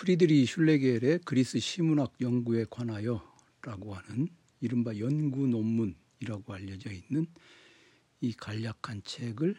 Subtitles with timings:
[0.00, 4.28] 프리드리 슐레겔의 그리스 시문학 연구에 관하여라고 하는
[4.62, 7.26] 이른바 연구 논문이라고 알려져 있는
[8.22, 9.56] 이 간략한 책을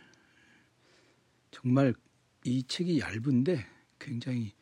[1.52, 1.94] 정말
[2.44, 3.68] 이 책이 얇은데
[4.00, 4.54] 굉장히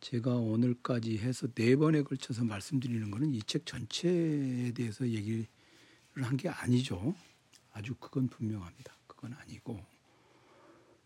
[0.00, 5.46] 제가 오늘까지 해서 네 번에 걸쳐서 말씀드리는 것은 이 책 전체에 대해서 얘기를
[6.16, 7.14] 한 게 아니죠.
[7.72, 8.94] 아주 그건 분명합니다.
[9.06, 9.82] 그건 아니고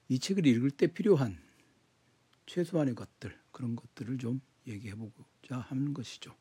[0.08, 1.38] 이 책을 읽을 때 필요한
[2.46, 6.32] 최소한의 것들 그런 것들을 좀 얘기해 보고자 하는 것이죠.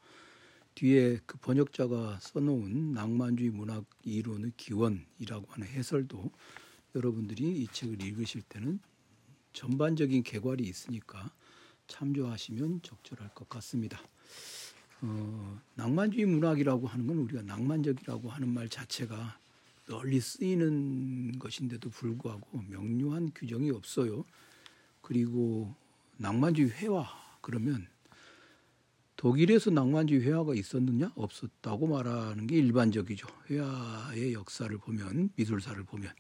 [0.76, 6.32] 뒤에 그 번역자가 써놓은 낭만주의 문학 이론의 기원이라고 하는 해설도
[6.94, 8.80] 여러분들이 이 책을 읽으실 때는
[9.54, 11.32] 전반적인 개괄이 있으니까
[11.88, 14.00] 참조하시면 적절할 것 같습니다.
[15.02, 19.40] 어, 낭만주의 문학이라고 하는 건 우리가 낭만적이라고 하는 말 자체가
[19.88, 24.24] 널리 쓰이는 것인데도 불구하고 명료한 규정이 없어요.
[25.02, 25.74] 그리고
[26.18, 27.06] 낭만주의 회화.
[27.42, 27.88] 그러면
[29.16, 31.12] 독일에서 낭만주의 회화가 있었느냐?
[31.16, 33.28] 없었다고 말하는 게 일반적이죠.
[33.50, 36.12] 회화의 역사를 보면 미술사를 보면.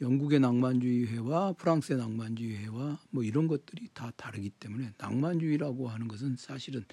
[0.00, 6.36] 영국의 낭만주의 회화, 프랑스의 낭만주의 회화 뭐 이런 것들이 다 다르기 때문에 낭만주의라고 하는 것은
[6.36, 6.84] 사실은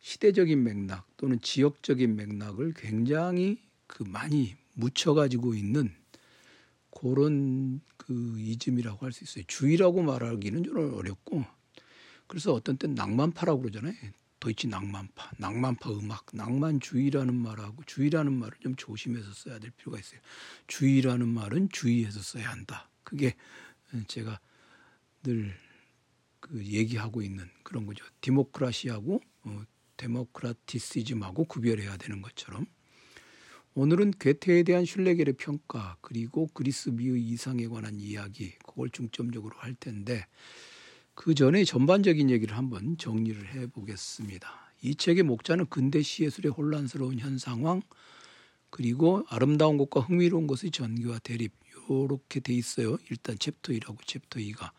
[0.00, 5.92] 시대적인 맥락 또는 지역적인 맥락을 굉장히 그 많이 묻혀 가지고 있는
[7.00, 9.44] 그런 그 이즘이라고 할 수 있어요.
[9.46, 11.44] 주의라고 말하기는 좀 어렵고
[12.26, 13.94] 그래서 어떤 땐 낭만파라고 그러잖아요.
[14.40, 20.20] 도이치 낭만파, 낭만파 음악, 낭만주의라는 말하고 주의라는 말을 좀 조심해서 써야 될 필요가 있어요.
[20.66, 22.90] 주의라는 말은 주의해서 써야 한다.
[23.02, 23.34] 그게
[24.08, 24.40] 제가
[25.22, 25.54] 늘
[26.48, 28.04] 그 얘기하고 있는 그런 거죠.
[28.20, 29.62] 디모크라시하고 어,
[29.96, 32.66] 데모크라티시즘하고 구별해야 되는 것처럼
[33.78, 40.26] 오늘은 괴테에 대한 슐레겔의 평가 그리고 그리스 미의 이상에 관한 이야기 그걸 중점적으로 할 텐데
[41.14, 44.48] 그 전에 전반적인 얘기를 한번 정리를 해 보겠습니다.
[44.80, 47.82] 이 책의 목자는 근대 시예술의 혼란스러운 현 상황
[48.70, 51.52] 그리고 아름다운 것과 흥미로운 것의 전개와 대립
[51.90, 52.96] 이렇게 돼 있어요.
[53.10, 54.70] 일단 챕터 1하고 챕터 2가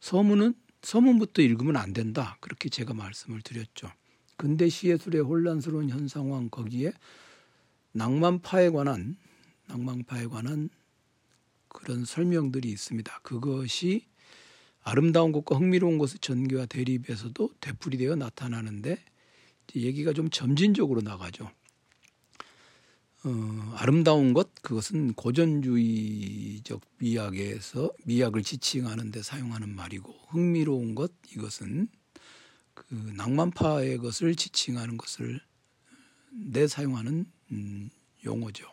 [0.00, 2.38] 서문은 서문부터 읽으면 안 된다.
[2.40, 3.90] 그렇게 제가 말씀을 드렸죠.
[4.38, 6.94] 근대 시예술의 혼란스러운 현 상황 거기에
[7.92, 9.16] 낭만파에 관한
[9.66, 10.70] 낭만파에 관한
[11.68, 13.20] 그런 설명들이 있습니다.
[13.22, 14.06] 그것이
[14.82, 18.98] 아름다운 것과 흥미로운 것의 전개와 대립에서도 되풀이되어 나타나는데
[19.74, 21.50] 얘기가 좀 점진적으로 나가죠.
[23.24, 31.88] 어, 아름다운 것 그것은 고전주의적 미학에서 미학을 지칭하는 데 사용하는 말이고 흥미로운 것 이것은
[32.74, 35.40] 그 낭만파의 것을 지칭하는 것을
[36.32, 37.90] 내 사용하는 음,
[38.24, 38.66] 용어죠.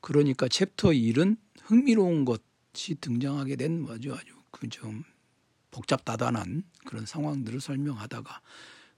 [0.00, 5.04] 그러니까 챕터 1은 흥미로운 것이 등장하게 된 아주 아주 그 좀
[5.72, 8.40] 복잡다단한 그런 상황들을 설명하다가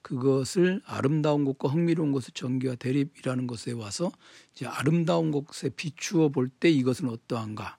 [0.02, 4.12] 그것을 아름다운 것과 흥미로운 것의 전개와 대립이라는 것에 와서
[4.52, 7.78] 이제 아름다운 것에 비추어 볼 때 이것은 어떠한가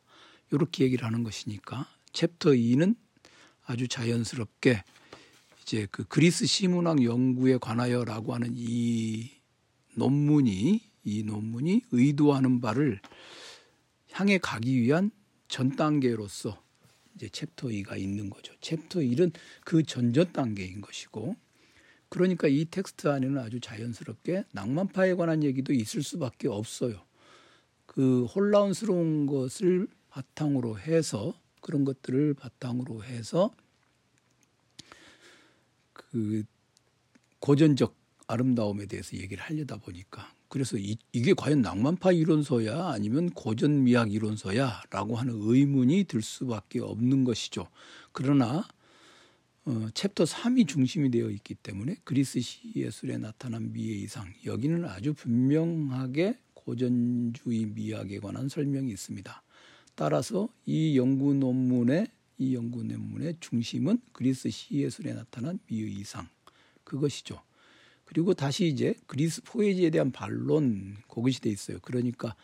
[0.51, 2.95] 이렇게 얘기를 하는 것이니까 챕터 2는
[3.65, 4.83] 아주 자연스럽게
[5.61, 9.31] 이제 그 그리스 시문학 연구에 관하여라고 하는 이
[9.95, 12.99] 논문이 이 논문이 의도하는 바를
[14.11, 15.11] 향해 가기 위한
[15.47, 16.61] 전 단계로서
[17.15, 18.53] 이제 챕터 2가 있는 거죠.
[18.59, 19.33] 챕터 1은
[19.63, 21.35] 그 전전 단계인 것이고
[22.09, 27.01] 그러니까 이 텍스트 안에는 아주 자연스럽게 낭만파에 관한 얘기도 있을 수밖에 없어요.
[27.85, 33.53] 그 혼란스러운 것을 바탕으로 해서 그런 것들을 바탕으로 해서
[35.93, 36.43] 그
[37.39, 37.95] 고전적
[38.27, 45.15] 아름다움에 대해서 얘기를 하려다 보니까 그래서 이, 게 과연 낭만파 이론서야 아니면 고전 미학 이론서야라고
[45.15, 47.67] 하는 의문이 들 수밖에 없는 것이죠.
[48.11, 48.67] 그러나
[49.65, 55.13] 어, 챕터 3이 중심이 되어 있기 때문에 그리스 시 예술에 나타난 미의 이상 여기는 아주
[55.13, 59.41] 분명하게 고전주의 미학에 관한 설명이 있습니다.
[59.95, 62.07] 따라서 이 연구 논문의
[62.37, 66.27] 이 연구 논문의 중심은 그리스 시 예술에 나타난 미의 이상
[66.83, 67.41] 그것이죠.
[68.05, 71.79] 그리고 다시 이제 그리스 포에지에 대한 반론 그것이 돼 있어요.
[71.81, 72.35] 그러니까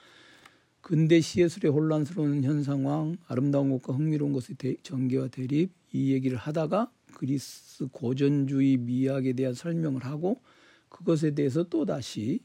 [0.82, 6.92] 근대 시예술의 혼란스러운 현 상황, 아름다운 것과 흥미로운 것의 대, 전개와 대립 이 얘기를 하다가
[7.14, 10.42] 그리스 고전주의 미학에 대한 설명을 하고
[10.90, 12.42] 그것에 대해서 또 다시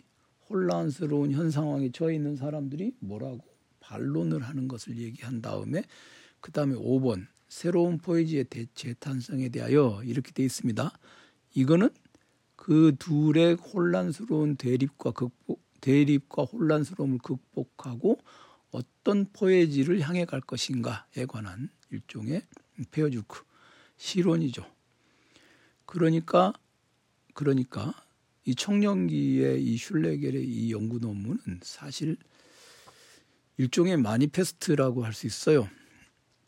[0.48, 3.40] 혼란스러운 현 상황에 처해 있는 사람들이 뭐라고
[3.80, 5.82] 반론을 하는 것을 얘기한 다음에
[6.40, 10.92] 그 다음에 5번 새로운 포에지의 재탄생에 대하여 이렇게 돼 있습니다.
[11.54, 11.88] 이거는
[12.66, 18.18] 그 둘의 혼란스러운 대립과 극복, 대립과 혼란스러움을 극복하고
[18.72, 22.42] 어떤 포에지를 향해 갈 것인가에 관한 일종의
[22.90, 23.44] 페어주크
[23.98, 24.68] 시론이죠.
[25.84, 26.54] 그러니까
[27.34, 27.94] 그러니까
[28.44, 32.16] 이 청년기의 이 슐레겔의 이 연구 논문은 사실
[33.58, 35.70] 일종의 마니페스트라고 할 수 있어요.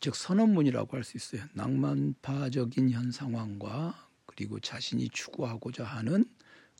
[0.01, 1.47] 즉 선언문이라고 할 수 있어요.
[1.53, 4.08] 낭만파적인 현 상황과
[4.39, 6.23] 그리고 자신이 추구하고자 하는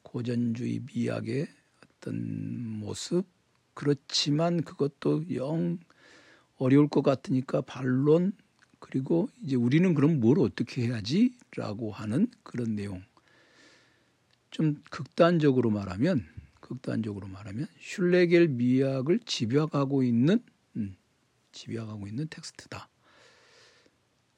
[0.04, 1.46] 고전주의 미학의
[1.84, 3.26] 어떤 모습
[3.74, 5.78] 그렇지만 그것도 영
[6.56, 8.32] 어려울 것 같으니까 반론
[8.80, 13.04] 그리고 이제 우리는 그럼 뭘 어떻게 해야지라고 하는 그런 내용.
[14.52, 16.26] 좀 극단적으로 말하면
[16.62, 20.42] 극단적으로 말하면 슐레겔 미학을 집약하고 있는
[20.78, 20.96] 음,
[21.52, 22.88] 집약하고 있는 텍스트다.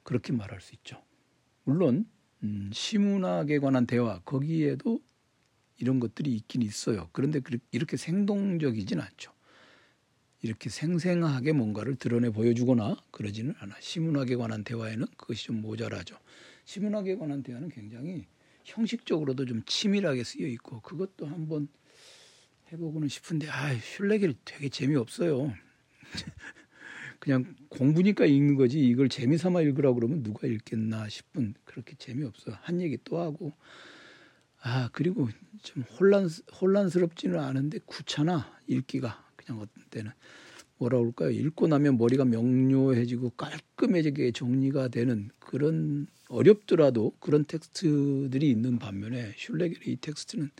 [0.02, 1.00] 그렇게 말할 수 있죠.
[1.62, 2.04] 물론
[2.42, 5.00] 음, 시문학에 관한 대화 거기에도
[5.78, 7.08] 이런 것들이 있긴 있어요.
[7.12, 7.40] 그런데
[7.70, 9.32] 이렇게 생동적이진 않죠.
[10.42, 13.76] 이렇게 생생하게 뭔가를 드러내 보여주거나 그러지는 않아.
[13.80, 16.18] 시문학에 관한 대화에는 그것이 좀 모자라죠.
[16.64, 18.26] 시문학에 관한 대화는 굉장히
[18.64, 21.68] 형식적으로도 좀 치밀하게 쓰여 있고 그것도 한번
[22.72, 25.54] 해보고는 싶은데 아 슐레겔 되게 재미없어요.
[27.22, 32.50] 그냥 공부니까 읽는 거지 이걸 재미삼아 읽으라고 그러면 누가 읽겠나 싶은 그렇게 재미없어.
[32.62, 33.52] 한 얘기 또 하고
[34.60, 35.28] 아 그리고
[35.62, 36.28] 좀 혼란
[36.60, 40.10] 혼란스럽지는 않은데 귀찮아 읽기가 그냥 어떤 때는
[40.78, 41.30] 뭐라 그럴까요?
[41.30, 49.96] 읽고 나면 머리가 명료해지고 깔끔해지게 정리가 되는 그런 어렵더라도 그런 텍스트들이 있는 반면에 슐레겔의 이
[50.00, 50.50] 텍스트는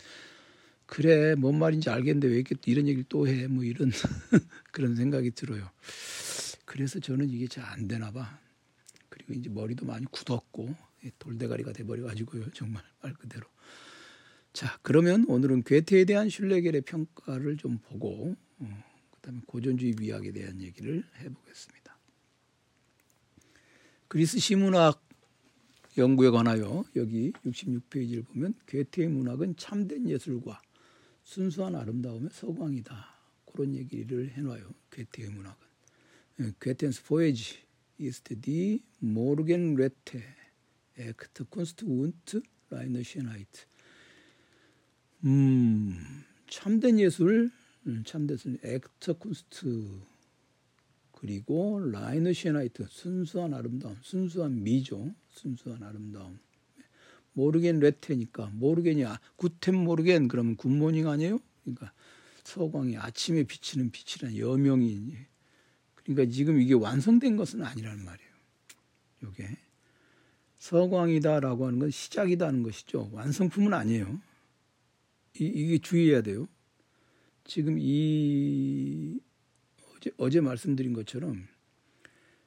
[0.85, 3.91] 그래 뭔 말인지 알겠는데 왜 이렇게 이런 얘기를 또 해 뭐 이런
[4.71, 5.69] 그런 생각이 들어요.
[6.73, 8.39] 그래서 저는 이게 잘 안 되나 봐.
[9.07, 10.75] 그리고 이제 머리도 많이 굳었고
[11.19, 13.45] 돌대가리가 돼버려 가지고요 정말 말 그대로.
[14.53, 21.03] 자 그러면 오늘은 괴테에 대한 슐레겔의 평가를 좀 보고 어, 그다음에 고전주의 미학에 대한 얘기를
[21.19, 21.95] 해보겠습니다.
[24.07, 24.99] 그리스 시문학
[25.95, 30.59] 연구에 관하여 여기 66페이지를 보면 괴테의 문학은 참된 예술과
[31.21, 33.13] 순수한 아름다움의 서광이다.
[33.51, 34.73] 그런 얘기를 해놔요.
[34.89, 35.62] 괴테의 문학은.
[36.59, 37.63] Goethes Poesie
[37.99, 40.23] ist die Morgenröte
[40.97, 41.43] echter.
[45.25, 47.51] 음, 참된 예술,
[48.05, 50.01] 참된 예술, echter Kunst
[51.11, 56.39] 그리고 reiner Schönheit 순수한 아름다움, 순수한 미죠, 순수한 아름다움.
[57.33, 61.39] Morgenröte니까 Morgen이 아, guten Morgen 그러면 good morning 아니에요?
[61.63, 61.93] 그러니까
[62.43, 65.15] 서광이 아침에 비치는 빛이란 여명이
[66.03, 68.31] 그러니까 지금 이게 완성된 것은 아니라는 말이에요.
[69.23, 69.57] 요게
[70.57, 73.09] 서광이다라고 하는 건 시작이다는 것이죠.
[73.13, 74.19] 완성품은 아니에요.
[75.39, 76.47] 이, 이게 주의해야 돼요.
[77.45, 79.19] 지금 이
[79.95, 81.47] 어제, 어제 말씀드린 것처럼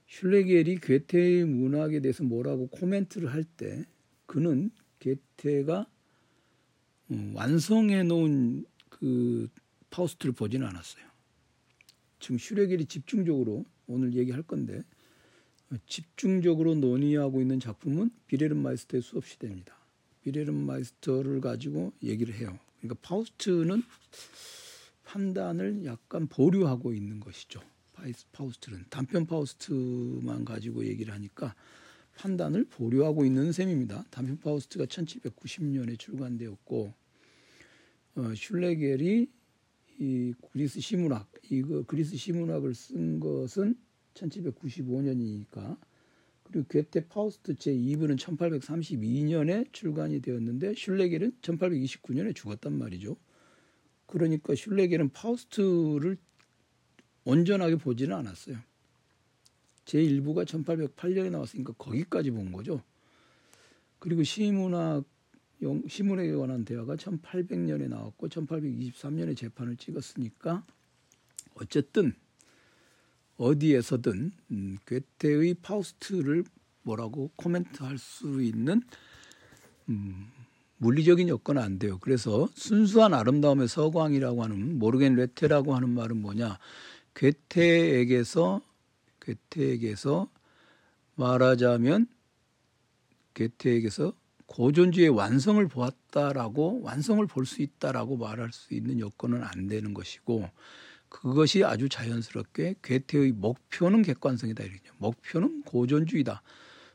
[0.08, 3.84] 슐레겔이 괴테의 문학에 대해서 뭐라고 코멘트를 할 때
[4.26, 5.86] 그는 괴테가
[7.08, 9.48] 어, 완성해 놓은 그
[9.90, 11.04] 파우스트를 보지는 않았어요.
[12.26, 14.82] 지금 슐레겔이 집중적으로 오늘 얘기할 건데
[15.70, 19.76] 어, 집중적으로 논의하고 있는 작품은 빌헬름 마이스터의 수업 시대입니다.
[20.24, 22.58] 빌헬름 마이스터를 가지고 얘기를 해요.
[22.80, 23.80] 그러니까 파우스트는
[25.04, 27.60] 판단을 약간 보류하고 있는 것이죠.
[28.32, 31.54] 파우스트는 단편 파우스트만 가지고 얘기를 하니까
[32.16, 34.04] 판단을 보류하고 있는 셈입니다.
[34.10, 36.92] 단편 파우스트가 1790년에 출간되었고
[38.16, 39.28] 어, 슐레겔이
[40.00, 43.76] 이 그리스 시문학 이거 그리스 시문학을 쓴 것은
[44.14, 45.78] 1795년이니까
[46.42, 53.16] 그리고 괴테 파우스트 제 2부는 1832년에 출간이 되었는데 슐레겔은 1829년에 죽었단 말이죠.
[54.06, 56.16] 그러니까 슐레겔은 파우스트를
[57.24, 58.56] 온전하게 보지는 않았어요.
[59.84, 62.82] 제 1부가 1808년에 나왔으니까 거기까지 본 거죠.
[63.98, 65.04] 그리고 시문학
[65.88, 70.64] 시문학에 관한 대화가 1800년에 나왔고 1823년에 재판을 찍었으니까
[71.60, 72.14] 어쨌든
[73.36, 76.44] 어디에서든 음, 괴테의 파우스트를
[76.82, 78.82] 뭐라고 코멘트할 수 있는
[79.88, 80.30] 음,
[80.78, 81.98] 물리적인 여건은 안 돼요.
[82.00, 86.58] 그래서 순수한 아름다움의 서광이라고 하는 모르겐 레테라고 하는 말은 뭐냐?
[87.14, 88.60] 괴테에게서
[89.20, 90.28] 괴테에게서
[91.16, 92.06] 말하자면
[93.34, 94.12] 괴테에게서
[94.46, 100.48] 고전주의 완성을 보았다라고 완성을 볼 수 있다라고 말할 수 있는 여건은 안 되는 것이고
[101.22, 106.42] 그것이 아주 자연스럽게 괴테의 목표는 객관성이다 이렇게 목표는 고전주의다.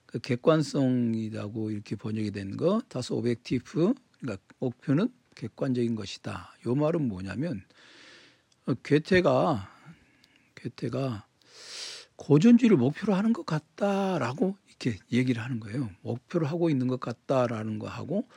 [0.06, 6.54] 그 객관성이라고 이렇게 번역이 된 거 다소 오백티프 그러니까 목표는 객관적인 것이다.
[6.68, 7.64] 요 말은 뭐냐면
[8.68, 9.70] 어, 괴테가
[10.56, 11.26] 괴테가
[12.16, 15.90] 고전주의를 목표로 하는 것 같다라고 이렇게 얘기를 하는 거예요.
[16.02, 18.28] 목표를 하고 있는 것 같다라는 거 하고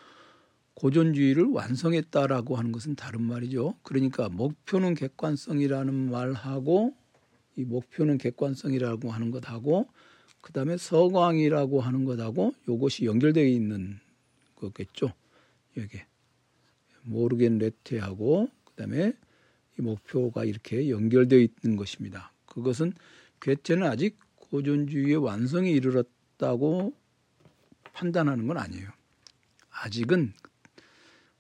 [0.75, 3.75] 고전주의를 완성했다라고 하는 것은 다른 말이죠.
[3.83, 6.95] 그러니까 목표는 객관성이라는 말하고
[7.57, 9.89] 이 목표는 객관성이라고 하는 것하고
[10.41, 13.99] 그다음에 서광이라고 하는 것하고 이것이 연결되어 있는
[14.57, 15.13] 거겠죠.
[15.77, 16.01] 여기
[17.03, 19.13] Morgenröte하고 그다음에
[19.79, 22.33] 이 목표가 이렇게 연결되어 있는 것입니다.
[22.47, 22.93] 그것은
[23.41, 26.95] 괴테는 아직 고전주의의 완성에 이르렀다고
[27.93, 28.89] 판단하는 건 아니에요.
[29.71, 30.33] 아직은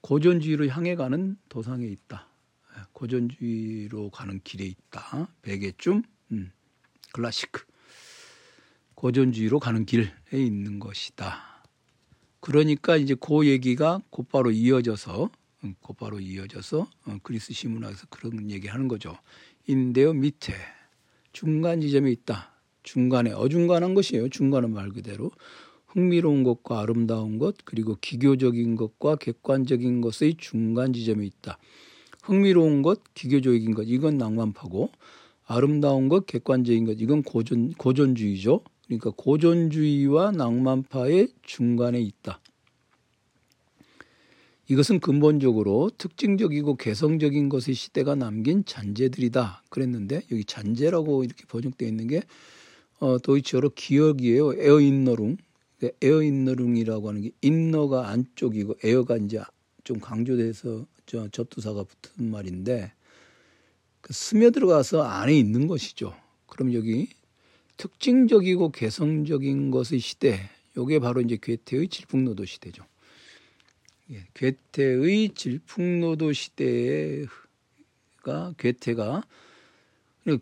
[0.05, 2.29] 고전주의로 향해 가는 도상에 있다.
[2.77, 5.29] 예, 고전주의로 가는 길에 있다.
[5.41, 6.53] Wege zum 음,
[7.15, 7.65] Klassik
[8.97, 11.65] 고전주의로 가는 길에 있는 것이다.
[12.41, 15.31] 그러니까 이제 그 얘기가 곧바로 이어져서
[15.65, 19.17] 음, 곧바로 이어져서 어, 그리스 시문학에서 그런 얘기하는 거죠.
[19.67, 20.53] 인데요 밑에
[21.33, 22.53] 중간 지점에 있다.
[22.83, 24.29] 중간에 어중간한 것이에요.
[24.29, 25.31] 중간은 말 그대로
[25.95, 31.59] 흥미로운 것과 아름다운 것 그리고 기교적인 것과 객관적인 것의 중간 지점에 있다.
[32.25, 34.91] 흥미로운 것, 기교적인 것 이건 낭만파고
[35.47, 38.61] 아름다운 것, 객관적인 것 이건 고전 고전주의죠.
[38.87, 42.41] 그러니까 고전주의와 낭만파의 중간에 있다.
[44.69, 49.63] 이것은 근본적으로 특징적이고 개성적인 것의 시대가 남긴 잔재들이다.
[49.69, 52.23] 그랬는데 여기 잔재라고 이렇게 번역되어 있는 게
[52.99, 54.55] 어, 도이치어로 기억이에요.
[54.55, 55.37] Erinnerung.
[55.83, 59.43] Erinnerung이라고 하는 게 inner가 안쪽이고 er가 이제
[59.83, 62.93] 좀 강조돼서 저 접두사가 붙은 말인데
[64.01, 66.15] 그 스며 들어가서 안에 있는 것이죠.
[66.47, 67.09] 그럼 여기
[67.77, 70.51] 특징적이고 개성적인 것의 시대.
[70.77, 72.85] 요게 바로 이제 괴테의 질풍노도 시대죠.
[74.11, 77.29] 예, 괴테의 질풍노도 시대가
[78.59, 79.23] 괴테가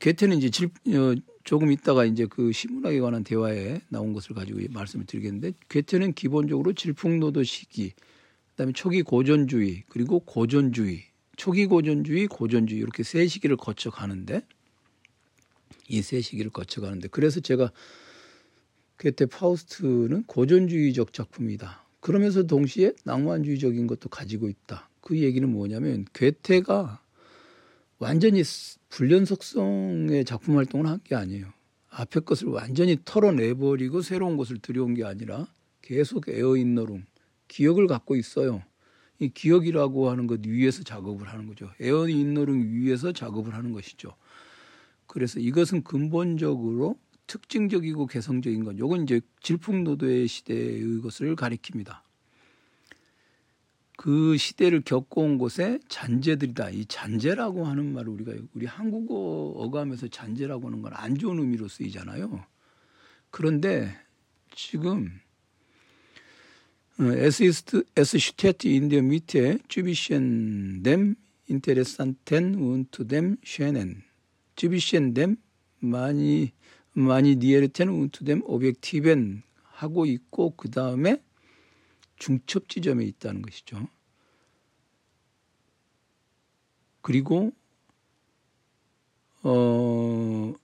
[0.01, 5.07] 괴테는 이제 질, 어, 조금 있다가 이제 그 신문학에 관한 대화에 나온 것을 가지고 말씀을
[5.07, 7.93] 드리겠는데 괴테는 기본적으로 질풍노도 시기,
[8.51, 11.03] 그다음에 초기 고전주의 그리고 고전주의,
[11.37, 14.43] 초기 고전주의, 고전주의 이렇게 세 시기를 거쳐 가는데
[15.89, 17.73] 이 세 시기를 거쳐 가는데 그래서 제가
[18.99, 21.85] 괴테 파우스트는 고전주의적 작품이다.
[22.01, 24.89] 그러면서 동시에 낭만주의적인 것도 가지고 있다.
[25.01, 27.03] 그 얘기는 뭐냐면 괴테가
[28.03, 28.43] 완전히
[28.89, 31.53] 불련 속성의 작품 활동을 한 게 아니에요.
[31.89, 35.47] 앞에 것을 완전히 털어내버리고 새로운 것을 들여온 게 아니라
[35.83, 37.05] 계속 에어인너룸,
[37.47, 38.63] 기억을 갖고 있어요.
[39.21, 41.71] 이 기억이라고 하는 것 위에서 작업을 하는 거죠.
[41.79, 44.17] 에어인너룸 위에서 작업을 하는 것이죠.
[45.07, 48.79] 그래서 이것은 근본적으로 특징적이고 개성적인 것.
[48.79, 52.01] 요건 이제 질풍노도의 시대의 것을 가리킵니다.
[54.03, 56.71] 그 시대를 겪어온 곳에 잔재들이다.
[56.71, 62.45] 이 잔재라고 하는 말을 우리가 우리 한국어 어감에서 잔재라고 하는 건 안 좋은 의미로 쓰이잖아요.
[63.31, 63.95] 그런데
[64.57, 65.21] 지금
[66.99, 71.15] in der Mitte zwischen dem
[71.49, 74.03] Interessanten und dem Schönen.
[74.57, 75.37] zwischen dem
[75.79, 76.51] 많이
[76.93, 81.23] 많이 니에르텐 dem Objektiven 하고 있고 그 다음에
[82.23, 83.89] 중첩 지점에 있다는 것이죠.
[87.01, 87.53] 그리고
[89.43, 90.55] 어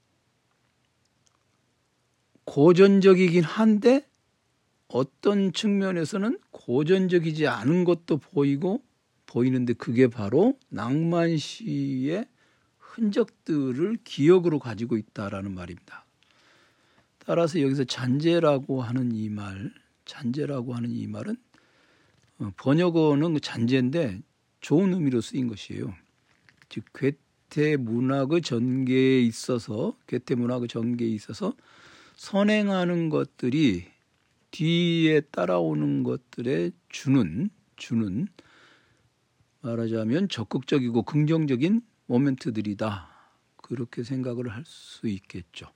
[2.44, 4.08] 고전적이긴 한데
[4.86, 8.80] 어떤 측면에서는 고전적이지 않은 것도 보이고
[9.26, 12.28] 보이는데 그게 바로 낭만 시의
[12.78, 16.06] 흔적들을 기억으로 가지고 있다라는 말입니다.
[17.18, 19.72] 따라서 여기서 잔재라고 하는 이 말,
[20.04, 21.47] 잔재라고 하는 이 말은 어,
[22.56, 24.20] 번역어는 그 잔재인데
[24.60, 25.94] 좋은 의미로 쓰인 것이에요.
[26.68, 31.54] 즉 괴테 문학의 전개에 있어서 괴테 문학의 전개에 있어서
[32.16, 33.86] 선행하는 것들이
[34.50, 38.26] 뒤에 따라오는 것들에 주는 주는
[39.60, 43.08] 말하자면 적극적이고 긍정적인 모멘트들이다.
[43.56, 45.70] 그렇게 생각을 할 수 있겠죠.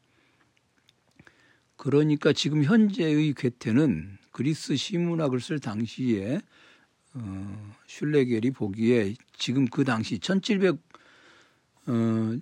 [1.76, 6.40] 그러니까 지금 현재의 괴테는 그리스 시문학을 쓸 당시에
[7.14, 10.78] 어, 슐레겔이 보기에 지금 그 당시 1700
[11.86, 12.38] 어,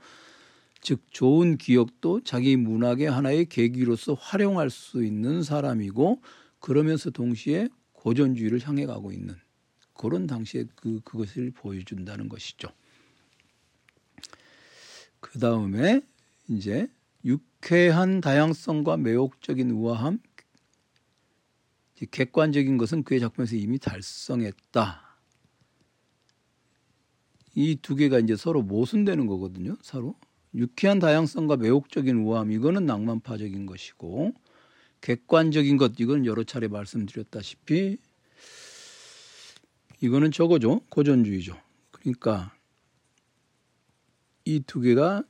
[0.81, 6.21] 즉 좋은 기억도 자기 문학의 하나의 계기로서 활용할 수 있는 사람이고
[6.59, 9.35] 그러면서 동시에 고전주의를 향해 가고 있는
[9.93, 12.69] 그런 당시에 그 그것을 보여준다는 것이죠.
[15.19, 16.01] 그 다음에
[16.47, 16.87] 이제
[17.25, 20.19] 유쾌한 다양성과 매혹적인 우아함,
[22.11, 25.06] 객관적인 것은 그의 작품에서 이미 달성했다.
[27.57, 29.77] 이 두 개가 이제 서로 모순되는 거거든요.
[29.81, 30.15] 서로
[30.53, 34.31] 유쾌한 다양성과 매혹적인 우아함 이거는 낭만파적인 것이고
[35.01, 37.97] 객관적인 것 이건 여러 차례 말씀드렸다시피
[40.01, 41.57] 이거는 저거죠 고전주의죠.
[41.91, 42.53] 그러니까
[44.45, 45.23] 이 두 개가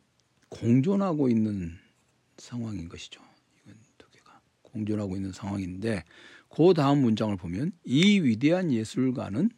[0.49, 1.77] 공존하고 있는
[2.37, 3.21] 상황인 것이죠.
[3.63, 6.03] 이건 두 개가 공존하고 있는 상황인데
[6.49, 9.49] 그 다음 문장을 보면 이 위대한 예술가는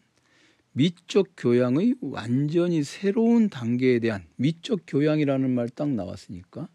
[0.73, 6.67] 미적 교양의 완전히 새로운 단계에 대한 미적 교양이라는 말 딱 나왔으니까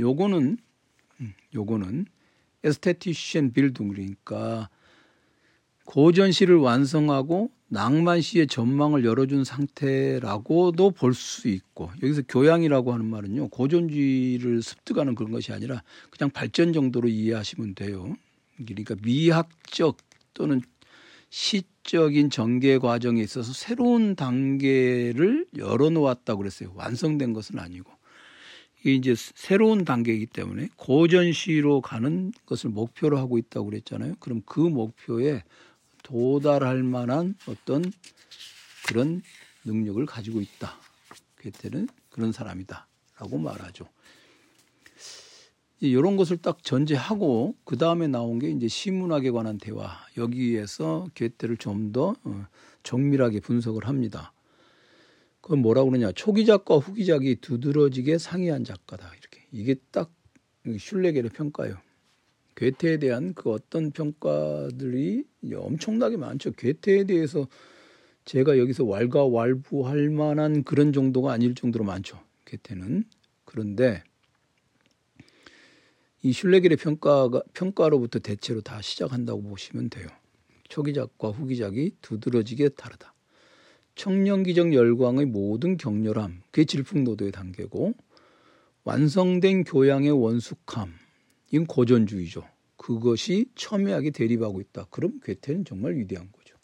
[0.00, 0.58] 요거는
[1.20, 2.06] 음, 요거는
[2.64, 4.68] 에스테티션 빌딩 그러니까
[5.84, 15.14] 고전시를 완성하고 낭만시의 전망을 열어준 상태라고도 볼 수 있고 여기서 교양이라고 하는 말은요 고전주의를 습득하는
[15.14, 18.16] 그런 것이 아니라 그냥 발전 정도로 이해하시면 돼요.
[18.56, 19.98] 그러니까 미학적
[20.34, 20.60] 또는
[21.28, 26.72] 시적인 전개 과정에 있어서 새로운 단계를 열어놓았다고 그랬어요.
[26.74, 27.90] 완성된 것은 아니고.
[28.80, 34.14] 이게 이제 새로운 단계이기 때문에 고전시로 가는 것을 목표로 하고 있다고 그랬잖아요.
[34.20, 35.42] 그럼 그 목표에
[36.02, 37.84] 도달할 만한 어떤
[38.86, 39.22] 그런
[39.64, 40.78] 능력을 가지고 있다.
[41.38, 43.88] 괴테는 그런 사람이다라고 말하죠.
[45.80, 52.14] 이런 것을 딱 전제하고 그 다음에 나온 게 이제 시문학에 관한 대화 여기에서 괴테를 좀더
[52.24, 52.46] 어,
[52.82, 54.32] 정밀하게 분석을 합니다.
[55.40, 60.10] 그건 뭐라고 그러냐 초기작과 후기작이 두드러지게 상이한 작가다 이렇게 이게 딱
[60.78, 61.76] 슐레겔의 평가예요.
[62.56, 66.52] 괴테에 대한 그 어떤 평가들이 엄청나게 많죠.
[66.52, 67.46] 괴테에 대해서
[68.24, 72.18] 제가 여기서 왈가왈부할 만한 그런 정도가 아닐 정도로 많죠.
[72.46, 73.04] 괴테는
[73.44, 74.02] 그런데
[76.22, 80.08] 이 슐레겔의 평가가 평가로부터 대체로 다 시작한다고 보시면 돼요.
[80.68, 83.14] 초기작과 후기작이 두드러지게 다르다.
[83.94, 87.94] 청년기적 열광의 모든 격렬함, 그게 질풍노도의 단계고
[88.84, 90.92] 완성된 교양의 원숙함,
[91.50, 92.44] 이건 고전주의죠.
[92.76, 94.86] 그것이 첨예하게 대립하고 있다.
[94.90, 96.56] 그럼 괴테는 정말 위대한 거죠.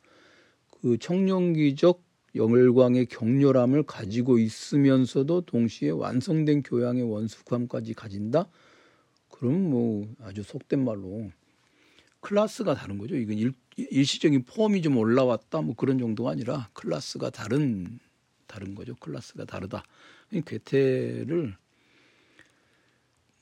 [0.80, 2.02] 그 청년기적
[2.34, 8.48] 열광의 격렬함을 가지고 있으면서도 동시에 완성된 교양의 원숙함까지 가진다.
[9.42, 11.32] 그럼 뭐 아주 속된 말로
[12.20, 13.16] 클래스가 다른 거죠.
[13.16, 17.98] 이건 일, 일시적인 폼이 좀 올라왔다 뭐 그런 정도가 아니라 클래스가 다른
[18.46, 18.94] 다른 거죠.
[18.94, 19.82] 클래스가 다르다.
[20.30, 21.56] 괴테를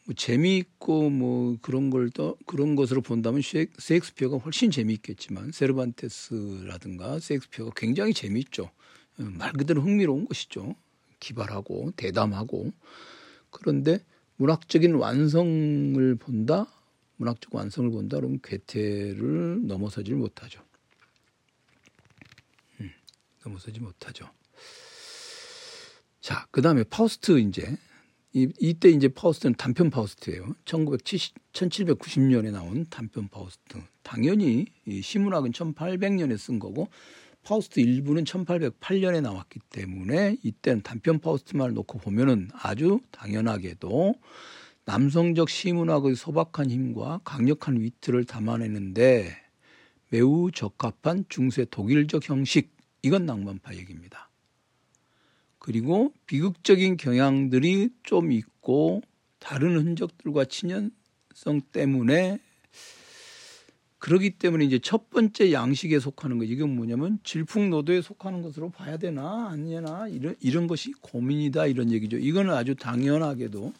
[0.06, 8.14] 뭐 재미있고 뭐 그런 걸 또 그런 것으로 본다면 셰익스피어가 훨씬 재미있겠지만 세르반테스라든가 셰익스피어가 굉장히
[8.14, 8.70] 재미있죠.
[9.18, 10.74] 말 그대로 흥미로운 것이죠.
[11.18, 12.72] 기발하고 대담하고
[13.50, 14.02] 그런데
[14.40, 16.66] 문학적인 완성을 본다,
[17.16, 20.62] 문학적 완성을 본다, 그러면 괴테를 넘어서질 못하죠.
[22.80, 22.90] 음,
[23.44, 24.30] 넘어서지 못하죠.
[26.22, 27.76] 자, 그 다음에 파우스트 이제
[28.32, 30.54] 이, 이때 이제 파우스트는 단편 파우스트예요.
[30.64, 33.78] 1970, 1790년에 나온 단편 파우스트.
[34.02, 36.88] 당연히 이 시문학은 1800년에 쓴 거고
[37.42, 44.14] 파우스트 일부는 1808년에 나왔기 때문에 이때는 단편 파우스트만을 놓고 보면은 아주 당연하게도
[44.84, 49.36] 남성적 시문학의 소박한 힘과 강력한 위트를 담아내는데
[50.08, 54.30] 매우 적합한 중세 독일적 형식 이건 낭만파 얘기입니다.
[55.58, 59.02] 그리고 비극적인 경향들이 좀 있고
[59.38, 62.40] 다른 흔적들과 친연성 때문에
[64.00, 69.48] 그러기 때문에 이제 첫 번째 양식에 속하는 거 이건 뭐냐면 질풍노도에 속하는 것으로 봐야 되나
[69.48, 72.16] 아니나 이런 이런 것이 고민이다 이런 얘기죠.
[72.16, 73.72] 이거는 아주 당연하게도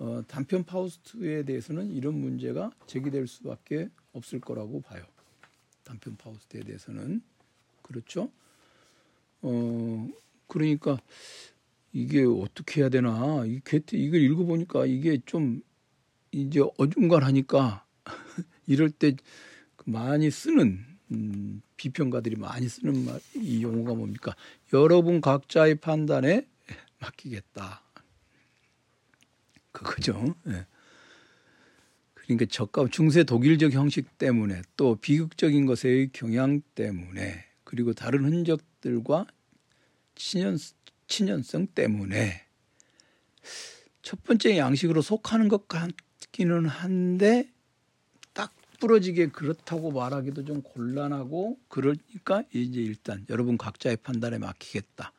[0.00, 5.04] 어, 단편 파우스트에 대해서는 이런 문제가 제기될 수밖에 없을 거라고 봐요.
[5.84, 7.22] 단편 파우스트에 대해서는
[7.82, 8.32] 그렇죠.
[9.42, 10.08] 어
[10.48, 10.98] 그러니까
[11.92, 15.62] 이게 어떻게 해야 되나 이 괴테 이걸 읽어보니까 이게 좀
[16.32, 17.84] 이제 어중간하니까
[18.66, 19.14] 이럴 때
[19.84, 24.34] 많이 쓰는 음, 비평가들이 많이 쓰는 말, 이 용어가 뭡니까?
[24.72, 26.46] 여러분 각자의 판단에
[27.00, 27.82] 맡기겠다.
[29.72, 30.34] 그거죠.
[30.48, 30.66] 예.
[32.14, 39.26] 그러니까 저가 중세 독일적 형식 때문에 또 비극적인 것의 경향 때문에 그리고 다른 흔적들과
[40.14, 40.56] 친연
[41.08, 42.46] 친연성 때문에
[44.02, 47.50] 첫 번째 양식으로 속하는 것 같기는 한데
[48.82, 55.12] 부러지게 그렇다고 말하기도 좀 곤란하고 그러니까 이제 일단 여러분 각자의 판단에 맡기겠다.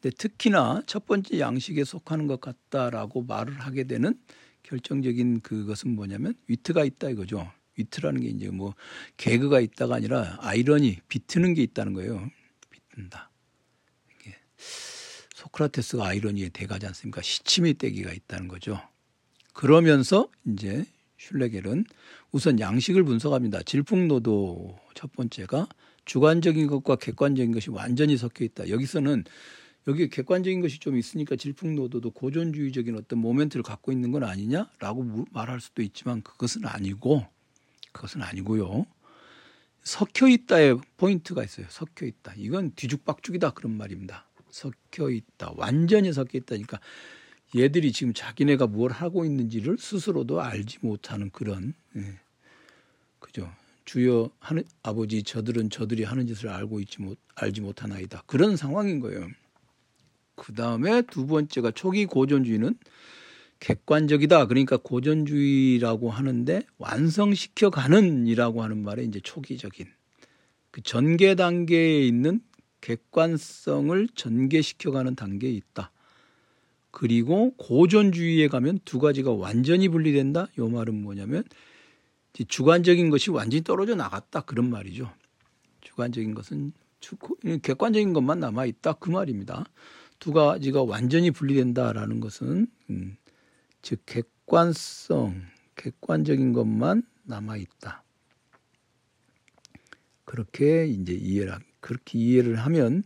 [0.00, 4.18] 근데 특히나 첫 번째 양식에 속하는 것 같다라고 말을 하게 되는
[4.62, 7.52] 결정적인 그것은 뭐냐면 위트가 있다 이거죠.
[7.76, 8.74] 위트라는 게 이제 뭐
[9.18, 12.30] 개그가 있다가 아니라 아이러니 비트는 게 있다는 거예요.
[12.70, 13.30] 비튼다.
[14.16, 14.34] 이게
[15.34, 17.20] 소크라테스가 아이러니의 대가지 않습니까?
[17.20, 18.80] 시치미 떼기가 있다는 거죠.
[19.52, 20.86] 그러면서 이제
[21.18, 21.84] 슐레겔은
[22.32, 23.62] 우선 양식을 분석합니다.
[23.62, 25.68] 질풍노도 첫 번째가
[26.06, 28.70] 주관적인 것과 객관적인 것이 완전히 섞여 있다.
[28.70, 29.24] 여기서는
[29.86, 35.82] 여기 객관적인 것이 좀 있으니까 질풍노도도 고전주의적인 어떤 모멘트를 갖고 있는 건 아니냐라고 말할 수도
[35.82, 37.26] 있지만 그것은 아니고
[37.92, 38.86] 그것은 아니고요.
[39.82, 41.66] 섞여 있다의 포인트가 있어요.
[41.68, 42.32] 섞여 있다.
[42.36, 44.26] 이건 뒤죽박죽이다 그런 말입니다.
[44.48, 45.52] 섞여 있다.
[45.56, 46.80] 완전히 섞여 있다니까
[47.56, 52.18] 얘들이 지금 자기네가 뭘 하고 있는지를 스스로도 알지 못하는 그런 예.
[53.18, 53.50] 그죠.
[53.84, 58.22] 주여 하는 아버지 저들은 저들이 하는 짓을 알고 있지 못 알지 못한 아이다.
[58.26, 59.28] 그런 상황인 거예요.
[60.34, 62.78] 그 다음에 두 번째가 초기 고전주의는
[63.60, 64.46] 객관적이다.
[64.46, 69.86] 그러니까 고전주의라고 하는데 완성시켜 가는이라고 하는 말에 이제 초기적인
[70.70, 72.40] 그 전개 단계에 있는
[72.80, 75.92] 객관성을 전개시켜 가는 단계에 있다.
[76.92, 80.46] 그리고 고전주의에 가면 두 가지가 완전히 분리된다.
[80.58, 81.42] 요 말은 뭐냐면
[82.46, 85.10] 주관적인 것이 완전히 떨어져 나갔다 그런 말이죠.
[85.80, 86.72] 주관적인 것은
[87.62, 89.64] 객관적인 것만 남아 있다 그 말입니다.
[90.18, 93.16] 두 가지가 완전히 분리된다라는 것은 음,
[93.80, 95.42] 즉 객관성,
[95.74, 98.04] 객관적인 것만 남아 있다.
[100.24, 103.02] 그렇게 이제 이해를 그렇게 이해를 하면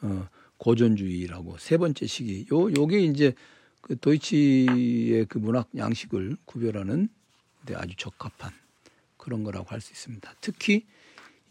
[0.00, 0.28] 어,
[0.60, 3.34] 고전주의라고 세 번째 시기 요 요게 이제
[3.80, 7.08] 그 도이치의 그 문학 양식을 구별하는
[7.74, 8.52] 아주 적합한
[9.16, 10.34] 그런 거라고 할 수 있습니다.
[10.40, 10.86] 특히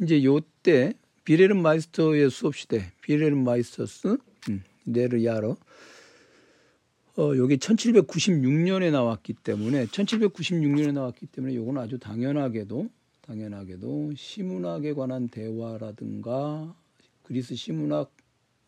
[0.02, 4.17] 이제 요때 빌헬름 마이스터의 수업 시대 Wilhelm Meisters
[4.50, 5.58] 음, Lehrjahre
[7.17, 12.89] 어, 여기 1796년에 나왔기 때문에 1796년에 나왔기 때문에 요건 아주 당연하게도
[13.22, 16.76] 당연하게도 시문학에 관한 대화라든가
[17.24, 18.12] 그리스 시문학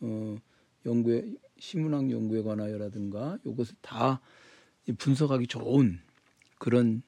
[0.02, 0.38] 어,
[0.86, 1.26] 연구에
[1.60, 4.20] 시문학 연구에 관하여라든가 이것을 다
[4.98, 6.00] 분석하기 좋은
[6.58, 7.04] 그런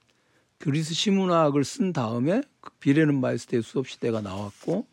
[0.59, 4.87] 그리스 시문학을 쓴 다음에 그 빌헬름 마이스터의 수업 시대가 나왔고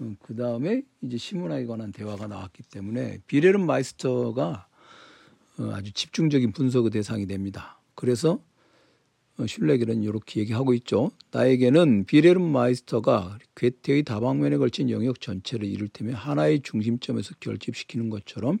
[0.00, 4.66] 어, 그 다음에 이제 시문학에 관한 대화가 나왔기 때문에 빌헬름 마이스터가
[5.58, 7.78] 어, 아주 집중적인 분석의 대상이 됩니다.
[7.94, 8.49] 그래서 어,
[9.46, 11.10] 슐레겔은 이렇게 얘기하고 있죠.
[11.30, 18.58] 나에게는 빌헬름 마이스터가 괴테의 다방면에 걸친 영역 전체를 이를테면 하나의 중심점에서 결집시키는 것처럼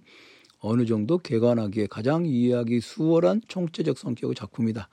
[0.58, 4.88] 어느 정도 개관하기에 가장 이해하기 수월한 총체적 성격의 작품이다.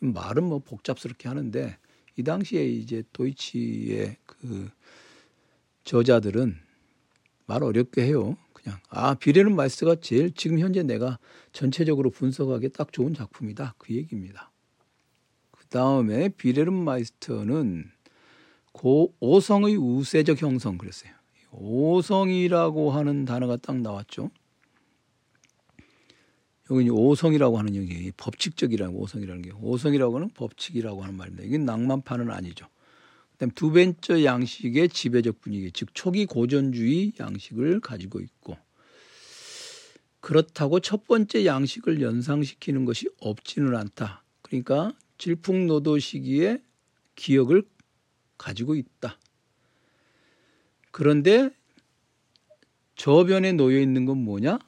[0.00, 1.76] 말은 뭐 복잡스럽게 하는데
[2.16, 4.68] 이 당시에 이제 도이치의 그
[5.84, 6.56] 저자들은
[7.46, 8.36] 말 어렵게 해요.
[8.52, 11.18] 그냥 아 빌헬름 마이스터가 제일 지금 현재 내가
[11.52, 13.74] 전체적으로 분석하기에 딱 좋은 작품이다.
[13.78, 14.49] 그 얘기입니다.
[15.70, 17.90] 다음에 빌헬름 마이스터는
[18.72, 21.12] 고 오성의 우세적 형성 그랬어요.
[21.52, 24.30] 오성이라고 하는 단어가 딱 나왔죠.
[26.70, 31.44] 여기 오성이라고 하는 얘기 법칙적이라는 오성이라는 게 오성이라고 하는 법칙이라고 하는 말입니다.
[31.44, 32.66] 이게 낭만파는 아니죠.
[33.32, 38.56] 그다음 두 번째 양식의 지배적 분위기, 즉 초기 고전주의 양식을 가지고 있고
[40.20, 44.22] 그렇다고 첫 번째 양식을 연상시키는 것이 없지는 않다.
[44.42, 46.62] 그러니까 질풍노도 시기에
[47.14, 47.62] 기억을
[48.38, 49.18] 가지고 있다.
[50.90, 51.50] 그런데
[52.96, 54.58] 저변에 놓여 있는 건 뭐냐?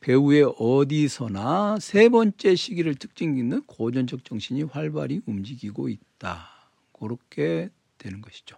[0.00, 6.48] 배우의 어디서나 세 번째 시기를 특징 있는 고전적 정신이 활발히 움직이고 있다.
[6.92, 8.56] 그렇게 되는 것이죠.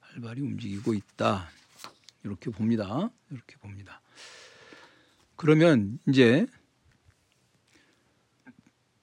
[0.00, 1.48] 활발히 움직이고 있다.
[2.22, 3.10] 이렇게 봅니다.
[3.30, 4.02] 이렇게 봅니다.
[5.36, 6.46] 그러면 이제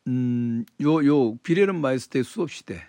[0.08, 2.84] 음, 요, 요, 빌헬름 마이스터의 수업 시대,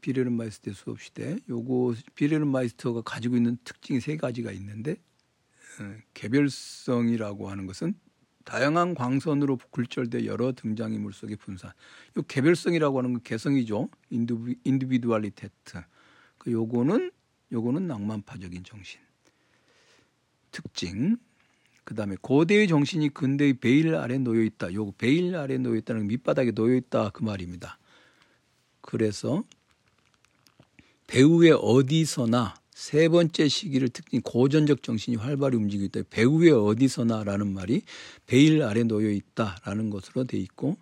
[0.00, 4.92] 빌헬름 마이스터의 수업 시대, 요거, 빌헬름 마이스터가 가지고 있는 특징이 세 가지가 있는데,
[5.80, 7.94] 어, 개별성이라고 하는 것은
[8.44, 11.70] 다양한 광선으로 굴절돼 여러 등장인물 속의 분산.
[12.16, 13.90] 요 개별성이라고 하는 건 개성이죠.
[14.08, 15.82] Indivi, Individualität.
[16.38, 17.10] 그 요거는,
[17.52, 19.00] 요거는 낭만파적인 정신.
[20.50, 21.18] 특징.
[21.88, 24.74] 그 다음에 고대의 정신이 근대의 베일 아래 놓여 있다.
[24.74, 27.78] 요 베일 아래 놓여 있다는 밑바닥에 놓여 있다 그 말입니다.
[28.82, 29.42] 그래서
[31.06, 36.08] 배후의 어디서나 세 번째 시기를 특징 고전적 정신이 활발히 움직이고 있다.
[36.10, 37.80] 배후의 어디서나라는 말이
[38.26, 40.76] 베일 아래 놓여 있다라는 것으로 돼 있고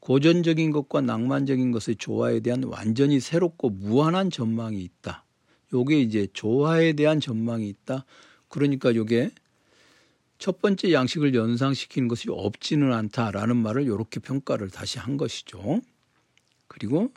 [0.00, 5.24] 고전적인 것과 낭만적인 것의 조화에 대한 완전히 새롭고 무한한 전망이 있다.
[5.72, 8.04] 요게 이제 조화에 대한 전망이 있다.
[8.48, 9.30] 그러니까 요게
[10.42, 15.80] 첫 번째 양식을 연상시키는 것이 없지는 않다라는 말을 이렇게 평가를 다시 한 것이죠.
[16.66, 17.12] 그리고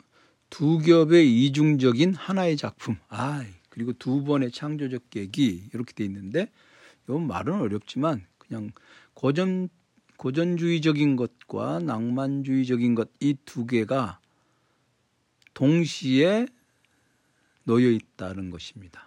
[0.48, 2.96] 두 겹의 이중적인 하나의 작품.
[3.08, 6.52] 아, 그리고 두 번의 창조적 계기 이렇게 돼 있는데
[7.08, 8.70] 이 말은 어렵지만 그냥
[9.14, 9.70] 고전
[10.18, 14.20] 고전주의적인 것과 낭만주의적인 것 이 두 개가
[15.52, 16.46] 동시에
[17.64, 19.05] 놓여 있다는 것입니다.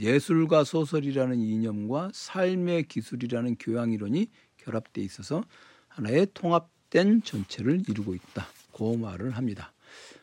[0.00, 5.42] 예술과 소설이라는 이념과 삶의 기술이라는 교양 이론이 결합돼 있어서
[5.88, 8.46] 하나의 통합된 전체를 이루고 있다.
[8.72, 9.72] 그 말을 합니다.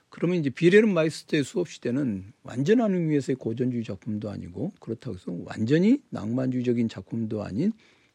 [0.10, 6.90] 그러면 이제 빌헬름 마이스터의 수업 시대는 완전한 의미에서의 고전주의 작품도 아니고 그렇다고 해서 완전히 낭만주의적인
[6.90, 7.72] 작품도 아닌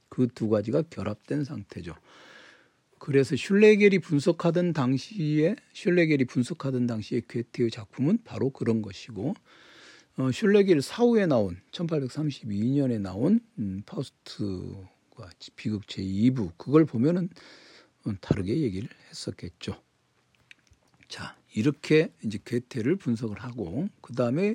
[0.09, 1.95] 그 두 가지가 결합된 상태죠.
[2.99, 9.35] 그래서 슐레겔이 분석하던 당시에 슐레겔이 분석하던 당시에 괴테의 작품은 바로 그런 것이고
[10.19, 17.31] 어, 슐레겔 사후에 나온 1832년에 나온 음, 파우스트가 비극 제2부 그걸 보면은
[18.05, 19.81] 어, 다르게 얘기를 했었겠죠.
[21.09, 24.55] 자, 이렇게 이제 괴테를 분석을 하고 그 다음에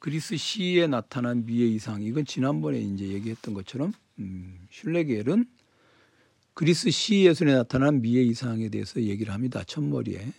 [0.00, 5.46] 그리스 시에 나타난 미의 이상 이건 지난번에 이제 얘기했던 것처럼 음, 슐레겔은
[6.54, 9.62] 그리스 시 예술에 나타난 미의 이상에 대해서 얘기를 합니다.
[9.64, 10.32] 첫머리에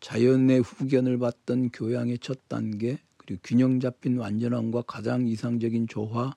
[0.00, 6.34] 자연의 후견을 받던 교양의 첫 단계 그리고 균형 잡힌 완전함과 가장 이상적인 조화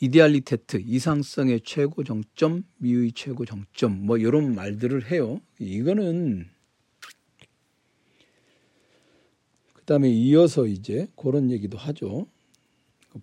[0.00, 5.40] 이데알리테트 이상성의 최고 정점 미의 최고 정점 뭐 이런 말들을 해요.
[5.60, 6.48] 이거는
[9.74, 12.26] 그다음에 이어서 이제 그런 얘기도 하죠.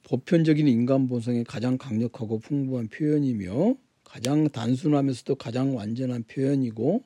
[0.04, 7.04] 보편적인 인간 본성의 가장 강력하고 풍부한 표현이며 가장 단순하면서도 가장 완전한 표현이고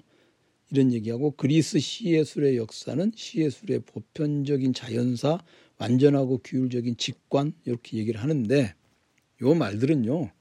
[0.73, 5.37] 이런 얘기하고 그리스 시예술의 역사는 시예술의 보편적인 자연사,
[5.77, 8.73] 완전하고 규율적인 직관 이렇게 얘기를 하는데
[9.43, 10.31] 요 말들은요.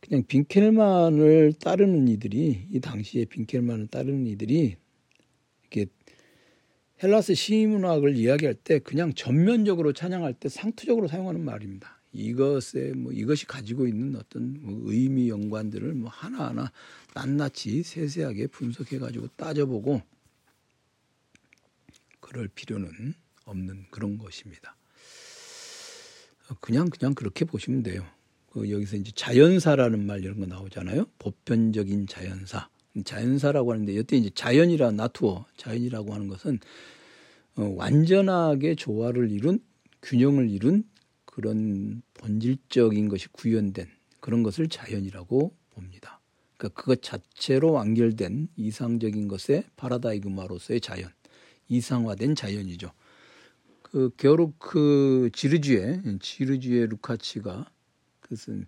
[0.00, 4.76] 그냥 빈켈만을 따르는 이들이 이 당시에 빈켈만을 따르는 이들이
[5.62, 5.90] 이렇게
[7.02, 11.99] 헬라스 시문학을 이야기할 때 그냥 전면적으로 찬양할 때 상투적으로 사용하는 말입니다.
[12.12, 16.72] 이것에 뭐 이것이 가지고 있는 어떤 뭐 의미 연관들을 뭐 하나하나
[17.14, 20.02] 낱낱이 세세하게 분석해 가지고 따져보고
[22.20, 24.76] 그럴 필요는 없는 그런 것입니다.
[26.60, 28.04] 그냥 그냥 그렇게 보시면 돼요.
[28.50, 31.06] 그 여기서 이제 자연사라는 말 이런 거 나오잖아요.
[31.18, 32.68] 보편적인 자연사.
[33.04, 36.58] 자연사라고 하는데 여태 이제 자연이라 나투어 자연이라고 하는 것은
[37.54, 39.60] 어, 완전하게 조화를 이룬
[40.02, 40.84] 균형을 이룬
[41.30, 43.86] 그런 본질적인 것이 구현된
[44.20, 46.20] 그런 것을 자연이라고 봅니다.
[46.56, 51.08] 그러니까 그것 자체로 완결된 이상적인 것의 파라다이그마로서의 자연,
[51.68, 52.92] 이상화된 자연이죠.
[53.82, 57.70] 그 게오르크 지르주에 지르주의 루카치가
[58.20, 58.66] 그것은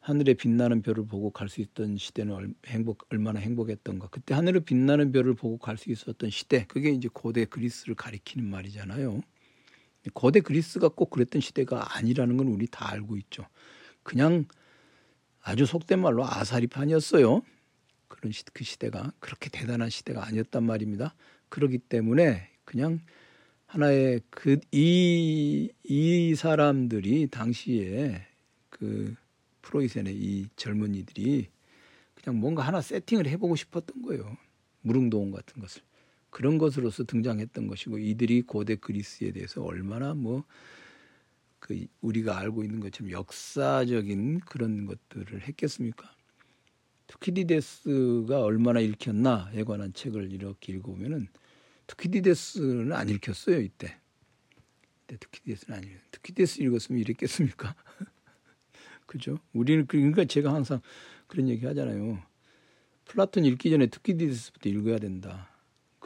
[0.00, 4.06] 하늘에 빛나는 별을 보고 갈 수 있던 시대는 행복 얼마나 행복했던가.
[4.08, 6.64] 그때 하늘에 빛나는 별을 보고 갈 수 있었던 시대.
[6.68, 9.20] 그게 이제 고대 그리스를 가리키는 말이잖아요.
[10.14, 13.46] 고대 그리스가 꼭 그랬던 시대가 아니라는 건 우리 다 알고 있죠.
[14.02, 14.46] 그냥
[15.42, 17.42] 아주 속된 말로 아사리판이었어요.
[18.08, 21.14] 그런 시, 그 시대가 그렇게 대단한 시대가 아니었단 말입니다.
[21.48, 23.00] 그러기 때문에 그냥
[23.66, 25.70] 하나의 그이이
[26.36, 28.26] 사람들이 당시에
[28.70, 29.14] 그
[29.62, 31.48] 프로이센의 이 젊은이들이
[32.14, 34.36] 그냥 뭔가 하나 세팅을 해보고 싶었던 거예요.
[34.82, 35.82] 무릉도원 같은 것을.
[36.36, 40.44] 그런 것으로서 등장했던 것이고 이들이 고대 그리스에 대해서 얼마나 뭐
[41.66, 46.14] 그 우리가 알고 있는 것처럼 역사적인 그런 것들을 했겠습니까?
[47.08, 51.26] 투키디데스가 얼마나 읽혔나에 관한 책을 이렇게 읽어보면은
[51.88, 53.96] 투키디데스는 안 읽혔어요 이때.
[55.04, 56.00] 이때 투키디데스는 안 읽.
[56.12, 57.74] 투키디데스 읽었으면 이랬겠습니까?
[59.06, 59.38] 그죠?
[59.52, 60.80] 우리는 그, 그러니까 제가 항상
[61.26, 62.22] 그런 얘기 하잖아요.
[63.06, 65.50] 플라톤 읽기 전에 투키디데스부터 읽어야 된다.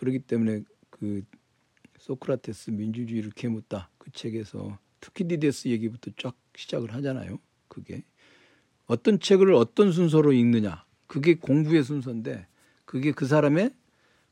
[0.00, 1.22] 그렇기 때문에 그
[1.98, 7.38] 소크라테스 민주주의를 캐묻다 그 책에서 투키디데스 얘기부터 쫙 시작을 하잖아요.
[7.68, 8.02] 그게
[8.86, 12.46] 어떤 책을 어떤 순서로 읽느냐 그게 공부의 순서인데
[12.86, 13.74] 그게 그 사람의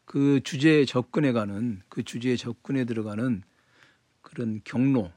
[0.06, 3.42] 그 주제에 접근해가는 그 주제에 접근해 들어가는
[4.22, 5.12] 그런 경로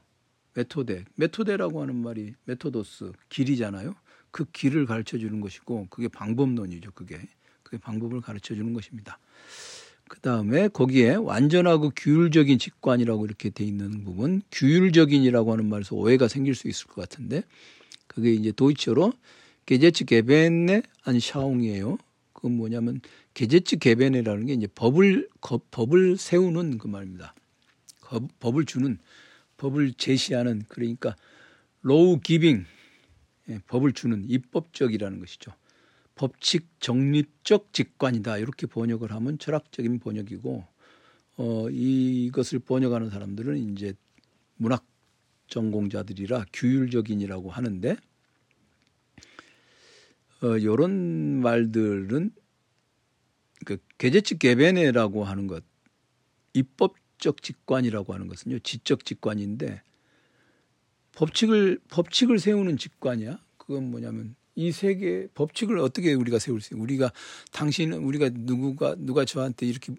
[0.52, 3.94] 메토데 메토데라고 하는 말이 메토도스 길이잖아요.
[4.30, 6.90] 그 길을 가르쳐 주는 것이고 그게 방법론이죠.
[6.90, 7.18] 그게
[7.62, 9.18] 그게 방법을 가르쳐 주는 것입니다.
[10.12, 16.54] 그 다음에 거기에 완전하고 규율적인 직관이라고 이렇게 돼 있는 부분, 규율적인이라고 하는 말에서 오해가 생길
[16.54, 17.42] 수 있을 것 같은데,
[18.08, 19.14] 그게 이제 도이처로
[19.64, 21.96] gesetzgebende Anschauung이에요.
[22.34, 23.00] 그건 뭐냐면
[23.32, 25.30] gesetzgeben이라는 게 이제 법을
[25.70, 27.34] 법을 세우는 그 말입니다.
[28.38, 28.98] 법을 주는
[29.56, 31.16] 법을 제시하는 그러니까
[31.80, 32.66] law giving
[33.48, 35.52] 예, 법을 주는 입법적이라는 것이죠.
[36.22, 38.38] 법칙 정립적 직관이다.
[38.38, 40.64] 이렇게 번역을 하면 철학적인 번역이고
[41.38, 43.94] 어, 이것을 번역하는 사람들은 이제
[44.54, 44.86] 문학
[45.48, 47.96] 전공자들이라 규율적인이라고 하는데
[50.44, 52.30] 어, 이런 말들은
[53.64, 55.64] 그 계제칙 개변해라고 하는 것
[56.54, 59.82] 입법적 직관이라고 하는 것은요 지적 직관인데
[61.16, 63.40] 법칙을 법칙을 세우는 직관이야.
[63.58, 66.82] 그건 뭐냐면 이 세계 법칙을 어떻게 우리가 세울 수 있어요?
[66.82, 67.12] 우리가
[67.52, 69.92] 당신은 우리가 누구가 누가 저한테 이렇게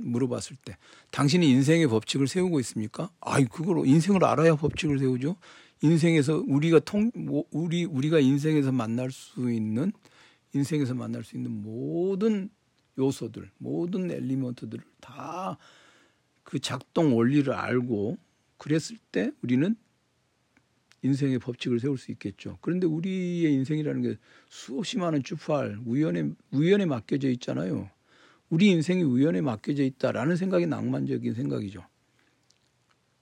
[0.00, 0.76] 물어봤을 때
[1.10, 3.10] 당신이 인생의 법칙을 세우고 있습니까?
[3.20, 5.36] 아이 그걸 인생을 알아야 법칙을 세우죠.
[5.82, 9.92] 인생에서 우리가 통 뭐, 우리 우리가 인생에서 만날 수 있는
[10.54, 12.50] 인생에서 만날 수 있는 모든
[12.98, 15.58] 요소들, 모든 엘리먼트들을 다
[16.42, 18.18] 그 작동 원리를 알고
[18.58, 19.74] 그랬을 때 우리는
[21.02, 22.58] 인생의 법칙을 세울 수 있겠죠.
[22.60, 24.16] 그런데 우리의 인생이라는 게
[24.48, 27.90] 수없이 많은 주파할 우연에 우연에 맡겨져 있잖아요.
[28.48, 31.84] 우리 인생이 우연에 맡겨져 있다라는 생각이 낭만적인 생각이죠.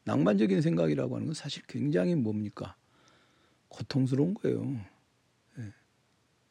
[0.05, 2.77] 낭만적인 생각이라고 하는 건 사실 굉장히 뭡니까?
[3.69, 4.64] 고통스러운 거예요.
[5.57, 5.73] 네.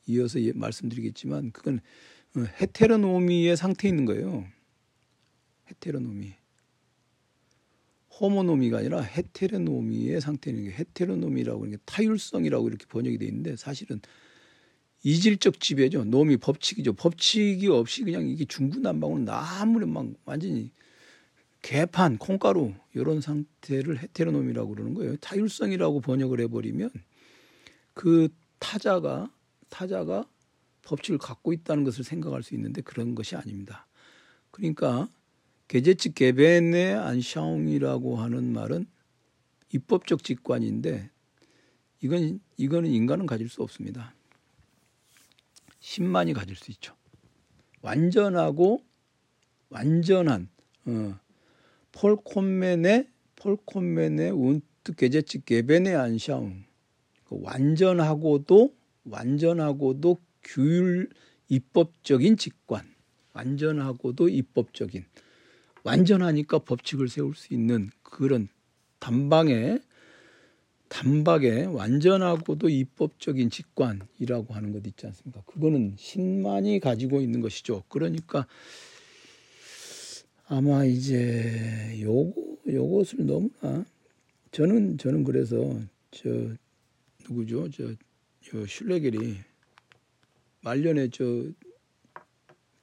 [0.07, 1.81] 이어서 예, 말씀드리겠지만 그건
[2.35, 4.47] 어, 헤테로노미의 상태에 있는 거예요.
[5.67, 6.38] 헤테로노미.
[8.19, 14.01] 호모노미가 아니라 헤테로노미의 상태는 게 헤테로노미라고 하는 게 타율성이라고 이렇게 번역이 돼 있는데 사실은
[15.03, 16.03] 이질적 지배죠.
[16.05, 16.93] 노미 법칙이죠.
[16.93, 20.71] 법칙이 없이 그냥 이게 중구난방으로 아무리 막 완전히
[21.61, 25.15] 개판, 콩가루 이런 상태를 헤테로노미라고 그러는 거예요.
[25.17, 26.89] 타율성이라고 번역을 해버리면
[27.93, 28.29] 그
[28.59, 29.31] 타자가
[29.69, 30.27] 타자가
[30.83, 33.87] 법칙을 갖고 있다는 것을 생각할 수 있는데 그런 것이 아닙니다.
[34.51, 35.07] 그러니까
[35.69, 38.87] 게제츠 게벤의 안샤옹이라고 하는 말은
[39.71, 41.11] 입법적 직관인데
[42.01, 44.15] 이건 이거는 인간은 가질 수 없습니다.
[45.79, 46.95] 신만이 가질 수 있죠.
[47.83, 48.83] 완전하고
[49.69, 50.49] 완전한
[50.85, 51.19] 어,
[51.91, 56.63] 폴콘맨의 폴콘맨의 운트 게제츠 게벤의 안샤옹
[57.25, 61.09] 그 완전하고도 완전하고도 규율
[61.47, 62.91] 입법적인 직관
[63.33, 65.05] 완전하고도 입법적인
[65.89, 68.47] 완전하니까 법칙을 세울 수 있는 그런
[68.99, 69.79] 단방에
[70.87, 75.41] 단박에 완전하고도 입법적인 직관이라고 하는 것 있지 않습니까?
[75.45, 77.83] 그거는 신만이 가지고 있는 것이죠.
[77.89, 78.47] 그러니까
[80.47, 83.85] 아마 이제 요거 요것을 너무나
[84.51, 86.29] 저는 저는 그래서 저
[87.21, 87.69] 누구죠?
[87.69, 87.93] 저,
[88.41, 89.37] 저 슐레겔이
[90.61, 91.45] 말년에 저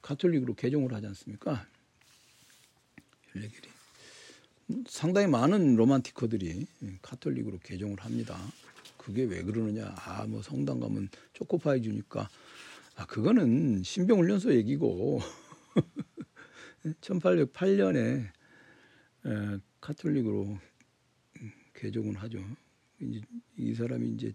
[0.01, 1.67] 가톨릭으로 개종을 하지 않습니까?
[3.37, 3.67] 슐레겔이
[4.87, 6.65] 상당히 많은 로만티커들이
[7.01, 8.37] 카톨릭으로 개종을 합니다.
[8.97, 9.93] 그게 왜 그러느냐?
[9.97, 12.29] 아, 뭐 성당 가면 초코파이 주니까
[12.95, 15.21] 아, 그거는 신병훈련소 얘기고
[17.01, 18.31] 1808년에
[19.25, 20.57] 에, 카톨릭으로
[21.75, 22.43] 개종을 하죠.
[22.99, 23.21] 이제
[23.57, 24.33] 이 사람이 이제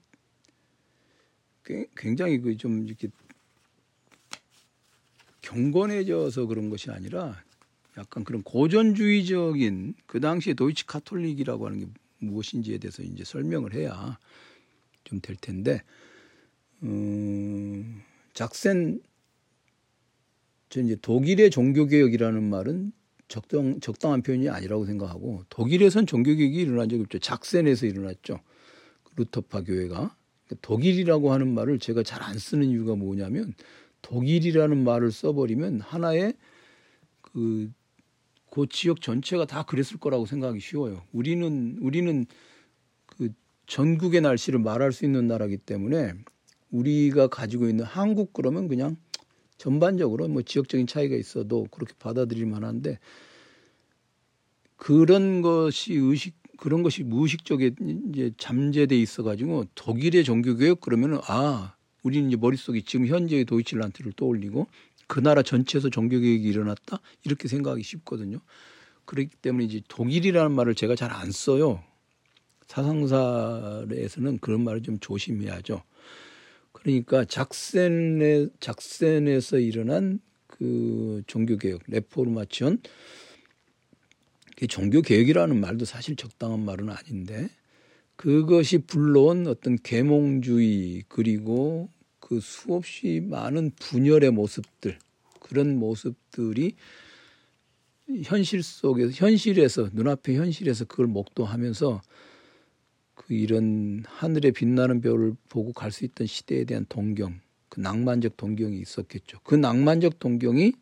[1.96, 3.08] 굉장히 그 좀 이렇게
[5.42, 7.42] 경건해져서 그런 것이 아니라
[7.98, 11.86] 약간 그런 고전주의적인 그 당시에 도이치 카톨릭이라고 하는 게
[12.18, 14.18] 무엇인지에 대해서 이제 설명을 해야
[15.04, 15.82] 좀 될 텐데
[16.82, 18.02] 음,
[18.34, 19.00] 작센
[20.70, 22.92] 저 이제 독일의 종교개혁이라는 말은
[23.28, 27.18] 적당, 적당한 표현이 아니라고 생각하고 독일에선 종교개혁이 일어난 적이 없죠.
[27.18, 28.40] 작센에서 일어났죠.
[29.16, 30.16] 루터파 교회가.
[30.46, 33.54] 그러니까 독일이라고 하는 말을 제가 잘 안 쓰는 이유가 뭐냐면
[34.00, 36.34] 독일이라는 말을 써버리면 하나의
[37.20, 37.70] 그,
[38.52, 41.02] 그 지역 전체가 다 그랬을 거라고 생각하기 쉬워요.
[41.10, 42.26] 우리는, 우리는
[43.06, 43.30] 그
[43.66, 46.12] 전국의 날씨를 말할 수 있는 나라기 때문에
[46.70, 48.98] 우리가 가지고 있는 한국 그러면 그냥
[49.56, 52.98] 전반적으로 뭐 지역적인 차이가 있어도 그렇게 받아들일 만한데
[54.76, 57.70] 그런 것이 의식 그런 것이 무의식적에
[58.10, 64.12] 이제 잠재돼 있어 가지고 독일의 종교 교육 그러면은 아 우리는 이제 머릿속에 지금 현재의 도이칠란트를
[64.12, 64.66] 떠올리고
[65.12, 68.38] 그 나라 전체에서 종교 교육이 일어났다 이렇게 생각하기 쉽거든요.
[69.04, 71.84] 그렇기 때문에 이제 독일이라는 말을 제가 잘 안 써요.
[72.66, 75.82] 사상사에서는 그런 말을 좀 조심해야죠.
[76.72, 82.80] 그러니까 작센에 작센에서 일어난 그 종교 개혁 레포르마치온
[84.70, 87.50] 종교 개혁이라는 말도 사실 적당한 말은 아닌데
[88.16, 91.90] 그것이 불러온 어떤 계몽주의 그리고
[92.32, 94.98] 그그 수없이 많은 분열의 모습들
[95.38, 96.76] 그런 모습들이
[98.24, 102.00] 현실 속에서 현실에서 눈앞의 현실에서 그걸 목도하면서
[103.14, 108.78] 그 이런 하늘에 빛나는 별을 보고 갈 수 있던 시대에 대한 동경, 그 낭만적 동경이
[108.80, 109.40] 있었겠죠.
[109.42, 110.72] 그 낭만적 동경이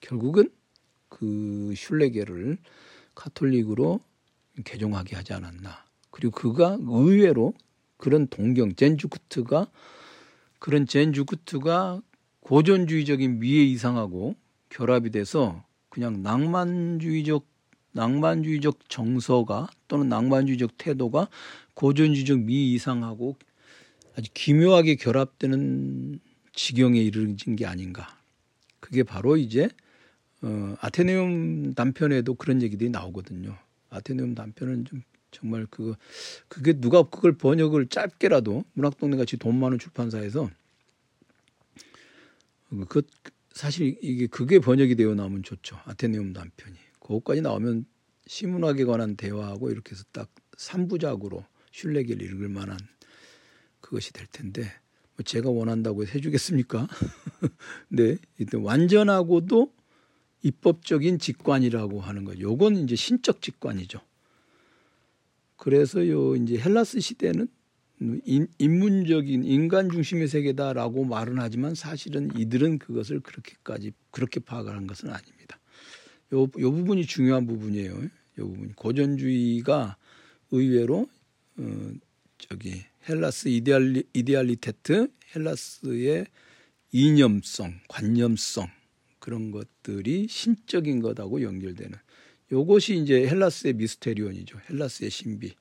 [0.00, 0.50] 결국은
[1.08, 2.58] 그 슐레게를
[3.16, 3.98] 카톨릭으로
[4.64, 5.84] 개종하게 하지 않았나.
[6.10, 7.54] 그리고 그가 의외로
[7.96, 9.68] 그런 동경, 젠주쿠트가
[10.60, 12.00] 그런 젠주쿠트가
[12.40, 14.36] 고전주의적인 미에 이상하고
[14.68, 17.44] 결합이 돼서 그냥 낭만주의적
[17.92, 21.28] 낭만주의적 정서가 또는 낭만주의적 태도가
[21.74, 23.36] 고전주의적 미 이상하고
[24.16, 26.20] 아주 기묘하게 결합되는
[26.52, 28.16] 지경에 이르진 게 아닌가.
[28.78, 29.68] 그게 바로 이제
[30.42, 33.56] 어, 아테네움 단편에도 그런 얘기들이 나오거든요.
[33.90, 35.94] 아테네움 단편은 좀 정말 그
[36.48, 40.50] 그게 누가 그걸 번역을 짧게라도 문학동네 같이 돈 많은 출판사에서
[42.88, 43.02] 그
[43.52, 45.78] 사실 이게 그게 번역이 되어 나오면 좋죠.
[45.84, 46.76] 아테네움 단편이.
[47.00, 47.84] 그것까지 나오면
[48.26, 52.78] 시문학에 관한 대화하고 이렇게 해서 딱 3부작으로 슐레기를 읽을 만한
[53.80, 54.62] 그것이 될 텐데
[55.16, 56.86] 뭐 제가 원한다고 해 주겠습니까?
[57.88, 59.72] 네, 일단 완전하고도
[60.42, 62.38] 입법적인 직관이라고 하는 거.
[62.38, 64.00] 요건 이제 신적 직관이죠.
[65.60, 67.46] 그래서 요 이제 헬라스 시대는
[68.24, 75.60] 인, 인문적인 인간 중심의 세계다라고 말은 하지만 사실은 이들은 그것을 그렇게까지 그렇게 파악하는 것은 아닙니다.
[76.32, 77.92] 요, 요 부분이 중요한 부분이에요.
[77.92, 78.08] 요
[78.48, 79.98] 부분 고전주의가
[80.50, 81.06] 의외로
[81.58, 81.90] 어,
[82.38, 86.26] 저기 헬라스 이데알리 이데알리테트 헬라스의
[86.92, 88.66] 이념성, 관념성
[89.18, 91.98] 그런 것들이 신적인 것하고 연결되는
[92.52, 94.58] 요것이 이제 헬라스의 미스테리온이죠.
[94.68, 95.54] 헬라스의 신비.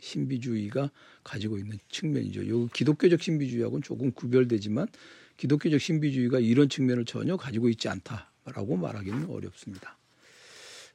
[0.00, 0.90] 신비주의가
[1.22, 2.48] 가지고 있는 측면이죠.
[2.48, 4.88] 요 기독교적 신비주의하고는 조금 구별되지만
[5.36, 9.98] 기독교적 신비주의가 이런 측면을 전혀 가지고 있지 않다라고 말하기는 어렵습니다.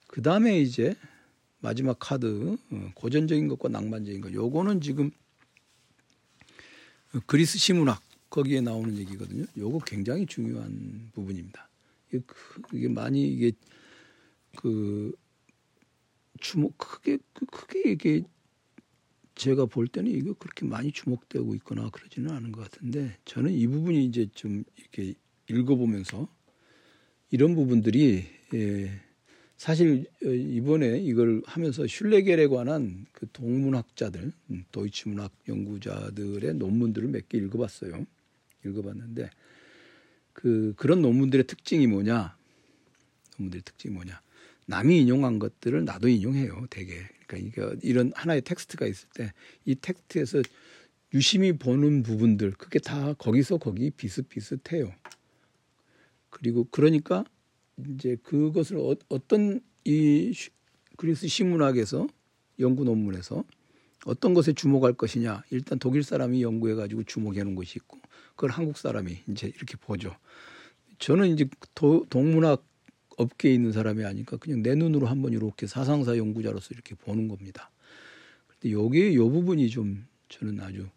[0.08, 0.96] 그 다음에 이제
[1.60, 4.34] 마지막 카드 어, 고전적인 것과 낭만적인 것.
[4.34, 5.12] 요거는 지금
[7.26, 9.46] 그리스 시문학 거기에 나오는 얘기거든요.
[9.58, 11.70] 요거 굉장히 중요한 부분입니다.
[12.74, 13.52] 이게 많이 이게
[14.56, 15.12] 그
[16.46, 17.18] 주목 크게
[17.52, 18.22] 크게 이게
[19.34, 24.06] 제가 볼 때는 이거 그렇게 많이 주목되고 있거나 그러지는 않은 것 같은데 저는 이 부분이
[24.06, 25.16] 이제 좀 이렇게
[25.50, 26.30] 읽어보면서
[27.32, 29.02] 이런 부분들이 예,
[29.58, 37.28] 사실 어, 이번에 이걸 하면서 슐레겔에 관한 그 동문학자들, 음, 도이치 문학 연구자들의 논문들을 몇
[37.28, 38.06] 개 읽어봤어요.
[38.64, 39.32] 읽어봤는데
[40.32, 42.38] 그 그런 논문들의 특징이 뭐냐?
[43.38, 44.22] 논문들의 특징이 뭐냐?
[44.68, 46.68] 남이 인용한 것들을 나도 인용해요.
[46.70, 46.94] 대개
[47.28, 49.32] 그러니까 이게 이런 하나의 텍스트가 있을 때
[49.66, 50.42] 이 텍스트에서
[51.14, 54.92] 유심히 보는 부분들 그게 다 거기서 거기 비슷비슷해요.
[56.30, 57.24] 그리고 그러니까
[57.90, 58.96] 이제 그것을 어,
[59.28, 59.62] 떤이
[60.98, 62.08] 그리스 신문학에서
[62.60, 63.44] 연구 논문에서
[64.06, 68.00] 어떤 것에 주목할 것이냐 일단 독일 사람이 연구해 가지고 주목해 놓은 것이 있고
[68.36, 70.16] 그걸 한국 사람이 이제 이렇게 보죠.
[71.00, 72.64] 저는 이제 도, 동문학
[73.18, 77.72] 업계에 있는 사람이 아니까 그냥 내 눈으로 한번 이렇게 사상사 연구자로서 이렇게 보는 겁니다.
[78.48, 80.88] 근데 여기 요 부분이 좀 저는 아주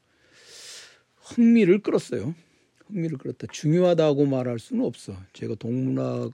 [1.16, 2.34] 흥미를 끌었어요.
[2.86, 3.46] 흥미를 끌었다.
[3.52, 5.16] 중요하다고 말할 수는 없어.
[5.32, 6.32] 제가 동문학,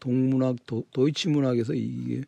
[0.00, 2.22] 동문학, 도, 도이치 문학에서 이게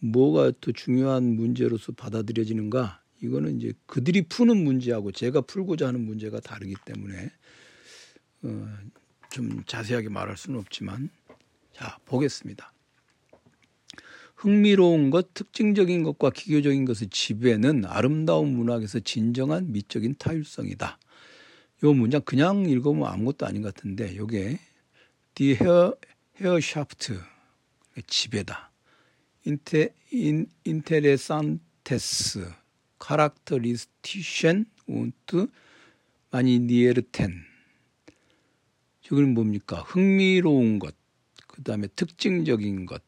[0.00, 3.00] 뭐가 더 중요한 문제로서 받아들여지는가?
[3.22, 7.30] 이거는 이제 그들이 푸는 문제하고 제가 풀고자 하는 문제가 다르기 때문에
[8.42, 8.68] 어,
[9.30, 11.08] 좀 자세하게 말할 수는 없지만
[11.74, 12.72] 자, 보겠습니다.
[14.36, 20.98] 흥미로운 것, 특징적인 것과 기교적인 것의 지배는 아름다운 문학에서 진정한 미적인 타율성이다.
[21.82, 24.58] 요 문장 그냥 읽으면 아무것도 아닌 것 같은데 요게
[25.34, 25.96] die Herr,
[26.40, 27.14] Herrschaft
[28.06, 28.70] 지배다.
[29.44, 32.38] 인테 인 interessantes
[32.98, 35.48] Charakteristischen und
[36.32, 37.44] manierten.
[39.04, 39.82] 이건 뭡니까?
[39.82, 40.94] 흥미로운 것,
[41.54, 43.00] 그 다음에 특징적인 것,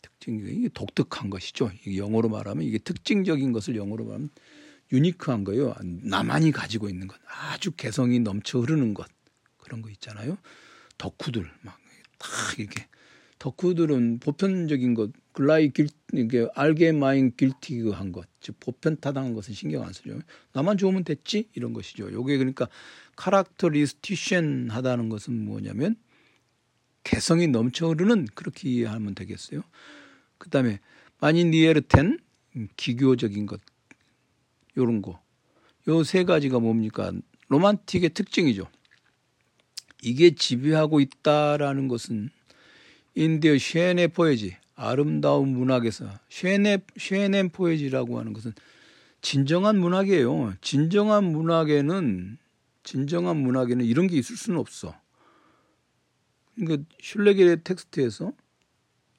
[0.00, 1.70] 특징적인 독특한 것이죠.
[1.94, 4.30] 영어로 말하면 이게 특징적인 것을 영어로 말하면
[4.90, 5.74] 유니크한 거예요.
[5.82, 9.06] 나만이 가지고 있는 것, 아주 개성이 넘쳐 흐르는 것
[9.58, 10.38] 그런 거 있잖아요.
[10.96, 12.86] 덕후들 막딱 이렇게
[13.38, 19.84] 덕후들은 보편적인 것, 글라이 길 이게 알게 마인 길티그한 것, 즉 보편 타당한 것은 신경
[19.84, 20.18] 안 쓰죠.
[20.54, 22.10] 나만 좋으면 됐지 이런 것이죠.
[22.10, 22.68] 요게 그러니까
[23.16, 25.96] Charakteristischen 하다는 것은 뭐냐면
[27.04, 29.62] 개성이 넘쳐 흐르는 그렇게 이해하면 되겠어요.
[30.38, 30.80] 그 다음에
[31.20, 32.18] Manierierten
[32.76, 33.60] 기교적인 것
[34.76, 35.20] 요런 거.
[35.88, 37.12] 요 세 가지가 뭡니까?
[37.48, 38.68] Romantik의 특징이죠.
[40.02, 42.30] 이게 지배하고 있다라는 것은
[43.14, 48.52] in der schöne Poesie 아름다운 문학에서 schöne schönen Poesie라고 하는 것은
[49.20, 50.54] 진정한 문학이에요.
[50.62, 52.38] 진정한 문학에는
[52.82, 54.98] 진정한 문학에는 이런 게 있을 수는 없어.
[56.60, 58.32] 그러니까 슐레겔의 텍스트에서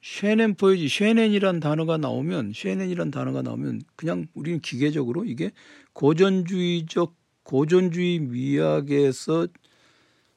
[0.00, 5.52] 쉐넨 포에지 쉐넨이란 단어가 나오면 쉐넨이란 단어가 나오면 그냥 우리는 기계적으로 이게
[5.92, 7.14] 고전주의적
[7.44, 9.48] 고전주의 미학에서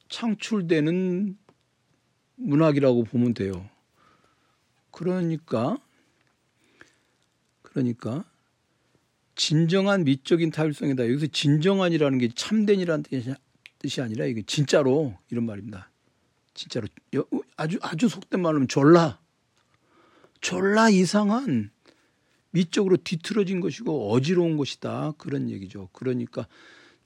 [0.10, 1.38] 창출되는
[2.36, 3.70] 문학이라고 보면 돼요.
[4.92, 5.78] 그러니까
[7.62, 8.24] 그러니까
[9.36, 11.04] 진정한 미적인 타율성이다.
[11.06, 13.04] 여기서 진정한이라는 게 참된이라는
[13.80, 15.90] 뜻이 아니라 이게 진짜로 이런 말입니다.
[16.56, 16.88] 진짜로
[17.58, 19.20] 아주 아주 속된 말로 졸라
[20.42, 21.70] 졸라 이상한
[22.50, 25.90] 미적으로 뒤틀어진 것이고 어지러운 것이다 그런 얘기죠.
[25.92, 26.48] 그러니까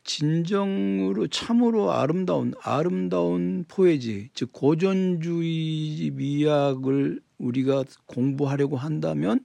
[0.03, 9.43] 진정으로 참으로 아름다운 아름다운 포에지 즉 고전주의 미학을 우리가 공부하려고 한다면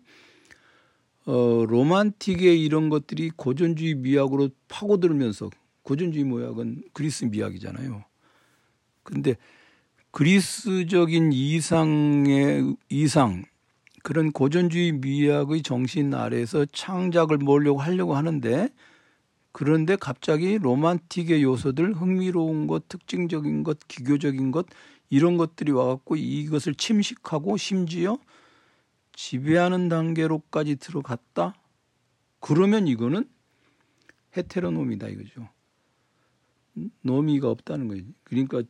[1.27, 5.49] 어 로만틱의 이런 것들이 고전주의 미학으로 파고들면서
[5.83, 8.05] 고전주의 미학은 그리스 미학이잖아요.
[9.03, 9.37] 근데
[10.15, 13.43] 그리스적인 이상의 이상
[14.05, 18.69] 그런 고전주의 미학의 정신 아래에서 창작을 모으려고 하려고 하는데
[19.51, 24.67] 그런데 갑자기 로만틱의 요소들, 흥미로운 것, 특징적인 것, 기교적인 것
[25.11, 28.17] 이런 것들이 와갖고 이것을 침식하고 심지어
[29.17, 31.57] 지배하는 단계로까지 들어갔다.
[32.39, 33.29] 그러면 이거는
[34.37, 35.49] 헤테로놈이다 이거죠.
[37.03, 38.07] 노미가 없다는 거지.
[38.23, 38.62] 그러니까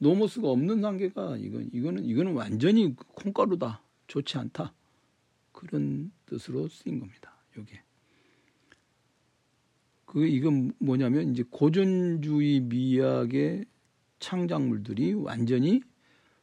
[0.00, 3.82] 노모스가 없는 단계가 이건 이거는 이거는 완전히 콩가루다.
[4.06, 4.72] 좋지 않다.
[5.52, 7.34] 그런 뜻으로 쓰인 겁니다.
[7.56, 7.82] 여기에.
[10.06, 13.66] 그 이건 뭐냐면 이제 고전주의 미학의
[14.18, 15.82] 창작물들이 완전히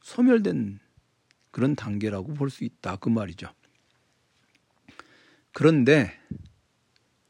[0.01, 0.79] 소멸된
[1.51, 3.49] 그런 단계라고 볼 수 있다 그 말이죠.
[5.51, 6.11] 그런데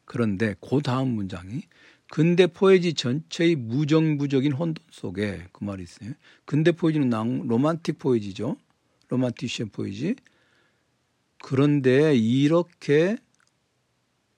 [0.06, 1.64] 그런데 그 다음 문장이
[2.10, 6.14] 근대 포에지 전체의 무정부적인 혼돈 속에 그 말이 있어요.
[6.46, 7.10] 근대 포에지는
[7.48, 8.58] 로만틱 포에지죠.
[9.10, 10.16] 로만티시한 포에지.
[11.40, 13.18] 그런데 이렇게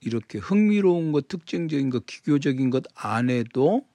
[0.01, 3.85] 이렇게 흥미로운 것, 특징적인 것, 기교적인 것 안에도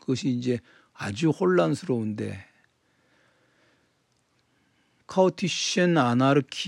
[0.00, 0.58] 그것이 이제
[0.92, 2.44] 아주 혼란스러운데
[5.06, 6.66] 카오티션 아나르키에도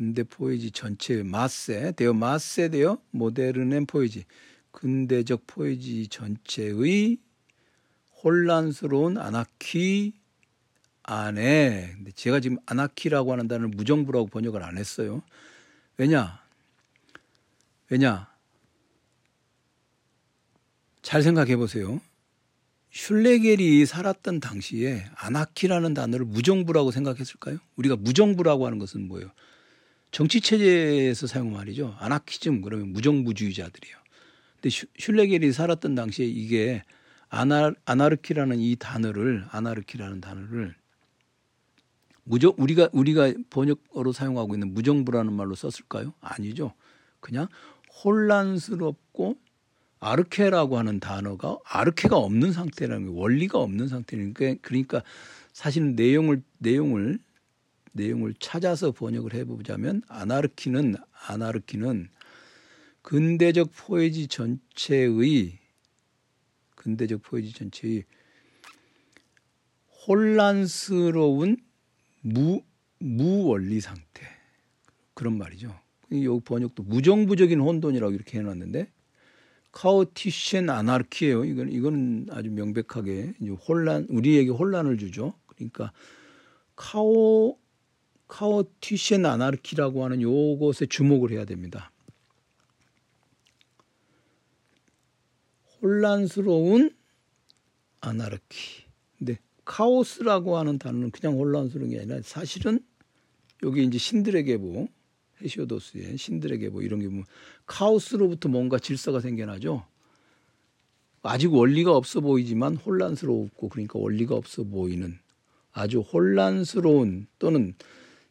[0.00, 4.24] 근대 포에지 전체 마세 되어 마세 되어 모데르넨 포에지
[4.70, 7.18] 근대적 포에지 전체의
[8.22, 10.14] 혼란스러운 아나키
[11.02, 15.20] 안에 근데 제가 지금 아나키라고 하는 단어를 무정부라고 번역을 안 했어요.
[15.98, 16.40] 왜냐?
[17.90, 18.32] 왜냐?
[21.02, 22.00] 잘 생각해 보세요.
[22.90, 27.58] 슐레겔이 살았던 당시에 아나키라는 단어를 무정부라고 생각했을까요?
[27.76, 29.30] 우리가 무정부라고 하는 것은 뭐예요?
[30.10, 31.94] 정치 체제에서 사용 말이죠.
[31.98, 33.96] 아나키즘 그러면 무정부주의자들이요.
[34.60, 36.82] 근데 슐레겔이 살았던 당시에 이게
[37.28, 40.74] 아나, 아나르키라는 이 단어를 아나르키라는 단어를
[42.24, 46.12] 무정 우리가 우리가 번역어로 사용하고 있는 무정부라는 말로 썼을까요?
[46.20, 46.74] 아니죠.
[47.20, 47.46] 그냥
[48.04, 49.36] 혼란스럽고
[50.00, 55.02] 아르케라고 하는 단어가 아르케가 없는 상태라는 게 원리가 없는 상태니까 그러니까
[55.52, 57.18] 사실 내용을 내용을
[57.92, 62.08] 내용을 찾아서 번역을 해보자면 아나르키는 아나르키는
[63.02, 65.58] 근대적 포에지 전체의
[66.74, 68.04] 근대적 포에지 전체의
[70.06, 71.56] 혼란스러운
[72.22, 72.62] 무
[72.98, 74.26] 무원리 상태
[75.14, 75.78] 그런 말이죠.
[76.10, 78.90] 이 번역도 무정부적인 혼돈이라고 이렇게 해놨는데
[79.72, 81.44] 카오티션 아나르키예요.
[81.44, 85.34] 이건 이건 아주 명백하게 이제 혼란 우리에게 혼란을 주죠.
[85.46, 85.92] 그러니까
[86.74, 87.59] 카오
[88.40, 91.92] 카오티션 아나르키라고 하는 요것에 주목을 해야 됩니다.
[95.82, 96.90] 혼란스러운
[98.00, 98.84] 아나르키.
[99.18, 102.80] 근데 카오스라고 하는 단어는 그냥 혼란스러운 게 아니라 사실은
[103.62, 104.88] 여기 이제 신들의 계보
[105.42, 107.24] 헤시오도스의 신들의 계보 이런 게뭐
[107.66, 109.84] 카오스로부터 뭔가 질서가 생겨나죠.
[111.22, 115.18] 아직 원리가 없어 보이지만 혼란스럽고 그러니까 원리가 없어 보이는
[115.72, 117.74] 아주 혼란스러운 또는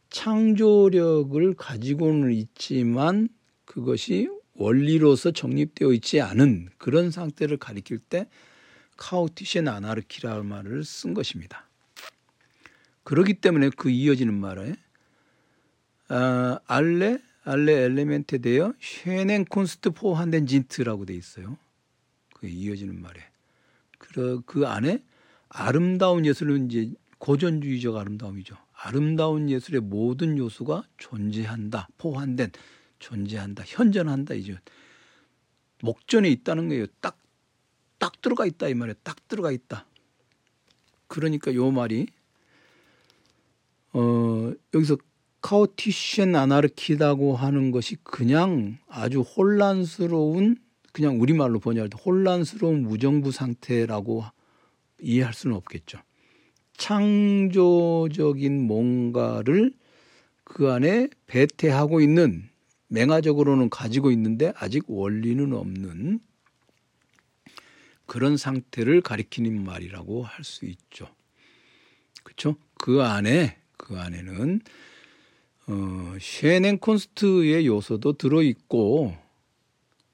[0.10, 3.30] 창조력을 가지고는 있지만
[3.66, 8.28] 그것이 원리로서 정립되어 있지 않은 그런 상태를 가리킬 때
[8.97, 11.70] chaotischen Anarchie라는 말을 쓴 것입니다.
[13.03, 14.76] 그렇기 때문에 그 이어지는 말에
[16.10, 21.57] 아, alle alle Elemente der schönen Kunst vorhanden sind라고 돼 있어요.
[22.36, 23.22] 그 이어지는 말에.
[23.97, 25.03] 그, 그 안에
[25.49, 28.55] 아름다운 예술은 이제 고전주의적 아름다움이죠.
[28.82, 31.89] 아름다운 예술의 모든 요소가 존재한다.
[31.97, 32.51] 포함된
[32.99, 33.63] 존재한다.
[33.67, 34.36] 현존한다.
[34.36, 34.57] 이제
[35.82, 36.86] 목전에 있다는 거예요.
[37.01, 37.17] 딱,
[37.97, 38.69] 딱 들어가 있다.
[38.69, 39.86] 이 말에 딱 들어가 있다.
[41.07, 42.07] 그러니까 요 말이,
[43.91, 44.97] 어, 여기서
[45.41, 50.57] 카오티션 아나르키라고 하는 것이 그냥 아주 혼란스러운
[50.93, 54.23] 그냥 우리말로 번역할 때 혼란스러운 무정부 상태라고
[55.01, 55.99] 이해할 수는 없겠죠.
[56.80, 59.73] 창조적인 뭔가를
[60.43, 62.49] 그 안에 배태하고 있는
[62.88, 66.19] 맹화적으로는 가지고 있는데 아직 원리는 없는
[68.07, 71.07] 그런 상태를 가리키는 말이라고 할 수 있죠.
[72.23, 72.55] 그렇죠?
[72.73, 74.61] 그 안에 그 안에는
[75.67, 79.15] 어, 쉐넨 콘스트의 요소도 들어 있고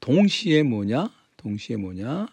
[0.00, 1.10] 동시에 뭐냐?
[1.38, 2.26] 동시에 뭐냐?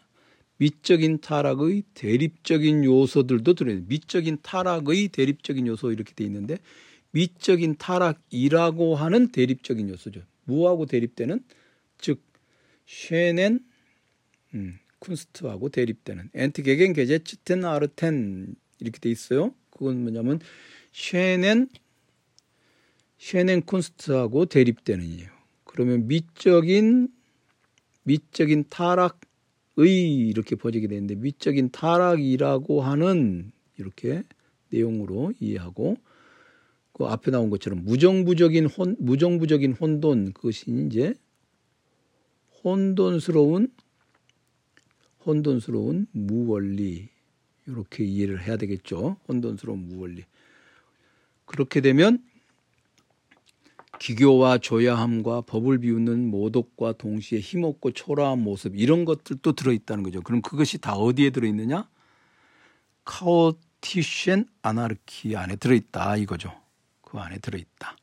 [0.64, 6.58] 미적인 타락의 대립적인 요소들도 들어있는 미적인 타락의 대립적인 요소 이렇게 돼 있는데
[7.12, 10.22] 미적인 타락이라고 하는 대립적인 요소죠.
[10.46, 11.44] 무하고 대립되는
[11.98, 12.22] 즉
[12.86, 13.60] schönen
[14.54, 19.54] 음, Kunst하고 대립되는 entgegengesetzten Arten 이렇게 돼 있어요.
[19.70, 20.40] 그건 뭐냐면
[20.94, 21.68] schönen
[23.18, 25.30] 쉐넨 쿤스트하고 대립되는 이에요.
[25.66, 27.10] 그러면 미적인
[28.04, 29.33] 미적인 타락 의
[29.78, 34.24] 이렇게 번역이 되는데 미적인 타락이라고 하는 이렇게
[34.70, 35.98] 내용으로 이해하고
[36.94, 41.16] 그 앞에 나온 것처럼 무정부적인 혼 무정부적인 혼돈 그것이 이제
[42.64, 43.70] 혼돈스러운
[45.26, 47.10] 혼돈스러운 무원리
[47.68, 49.18] 이렇게 이해를 해야 되겠죠.
[49.28, 50.24] 혼돈스러운 무원리.
[51.46, 52.24] 그렇게 되면
[54.00, 60.22] 기교와 조야함과 법을 비웃는 모독과 동시에 힘없고 초라한 모습 이런 것들도 들어있다는 거죠.
[60.22, 61.88] 그럼 그것이 다 어디에 들어있느냐?
[63.06, 66.54] 카오티셴 아나르키 안에 들어있다 이거죠.
[67.02, 67.96] 그 안에 들어있다.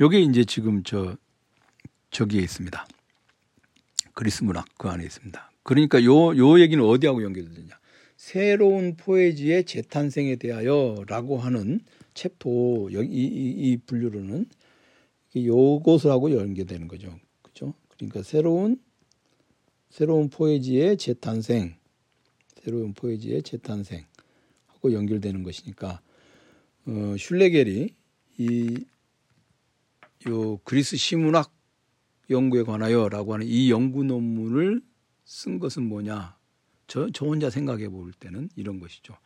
[0.00, 1.16] 요게 이제 지금 저
[2.10, 2.86] 저기에 있습니다.
[4.12, 5.50] 그리스 문학 그 안에 있습니다.
[5.62, 7.78] 그러니까 요 요 얘기는 어디하고 연결되느냐?
[8.16, 11.80] 새로운 포에지의 재탄생에 대하여라고 하는
[12.16, 14.46] 챕터 여기 이, 이, 이 분류로는
[15.36, 17.16] 요것하고 연계되는 거죠.
[17.42, 17.74] 그죠?
[17.88, 18.80] 그러니까 새로운
[19.90, 21.76] 새로운 포에지의 재탄생,
[22.62, 24.04] 새로운 포에지의 재탄생
[24.66, 26.00] 하고 연결되는 것이니까
[26.86, 27.90] 어, 슐레겔이
[28.38, 28.84] 이
[30.28, 31.52] 요 그리스 시문학
[32.30, 34.82] 연구에 관하여라고 하는 이 연구 논문을
[35.24, 36.36] 쓴 것은 뭐냐?
[36.88, 39.16] 저, 저 혼자 생각해 볼 때는 이런 것이죠.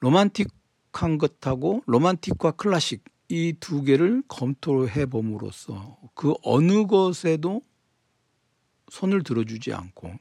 [0.00, 0.48] 로만틱
[0.92, 7.62] 로한 것하고 로만틱과 클래식 이 두 개를 검토해 봄으로써 그 어느 것에도
[8.90, 10.14] 손을 들어주지 않고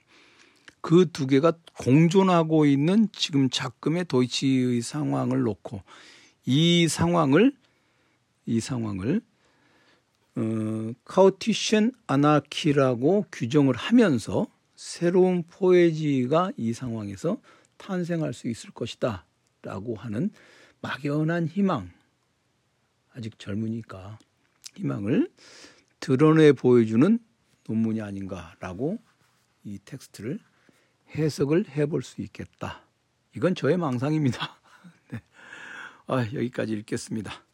[0.81, 5.81] 그 두 개가 공존하고 있는 지금 작금의 도이치의 상황을 놓고
[6.45, 7.53] 이 상황을
[8.45, 9.21] 이 상황을
[10.35, 17.39] 어, 카우티션 아나키라고 규정을 하면서 새로운 Poesie가 이 상황에서
[17.77, 19.25] 탄생할 수 있을 것이다
[19.63, 20.29] 라고 하는
[20.81, 21.91] 막연한 희망,
[23.13, 24.19] 아직 젊으니까
[24.75, 25.31] 희망을
[25.99, 27.19] 드러내 보여주는
[27.67, 28.99] 논문이 아닌가라고
[29.63, 30.39] 이 텍스트를
[31.15, 32.83] 해석을 해볼 수 있겠다.
[33.35, 34.59] 이건 저의 망상입니다.
[35.11, 35.21] 네.
[36.07, 37.46] 아, 여기까지 읽겠습니다.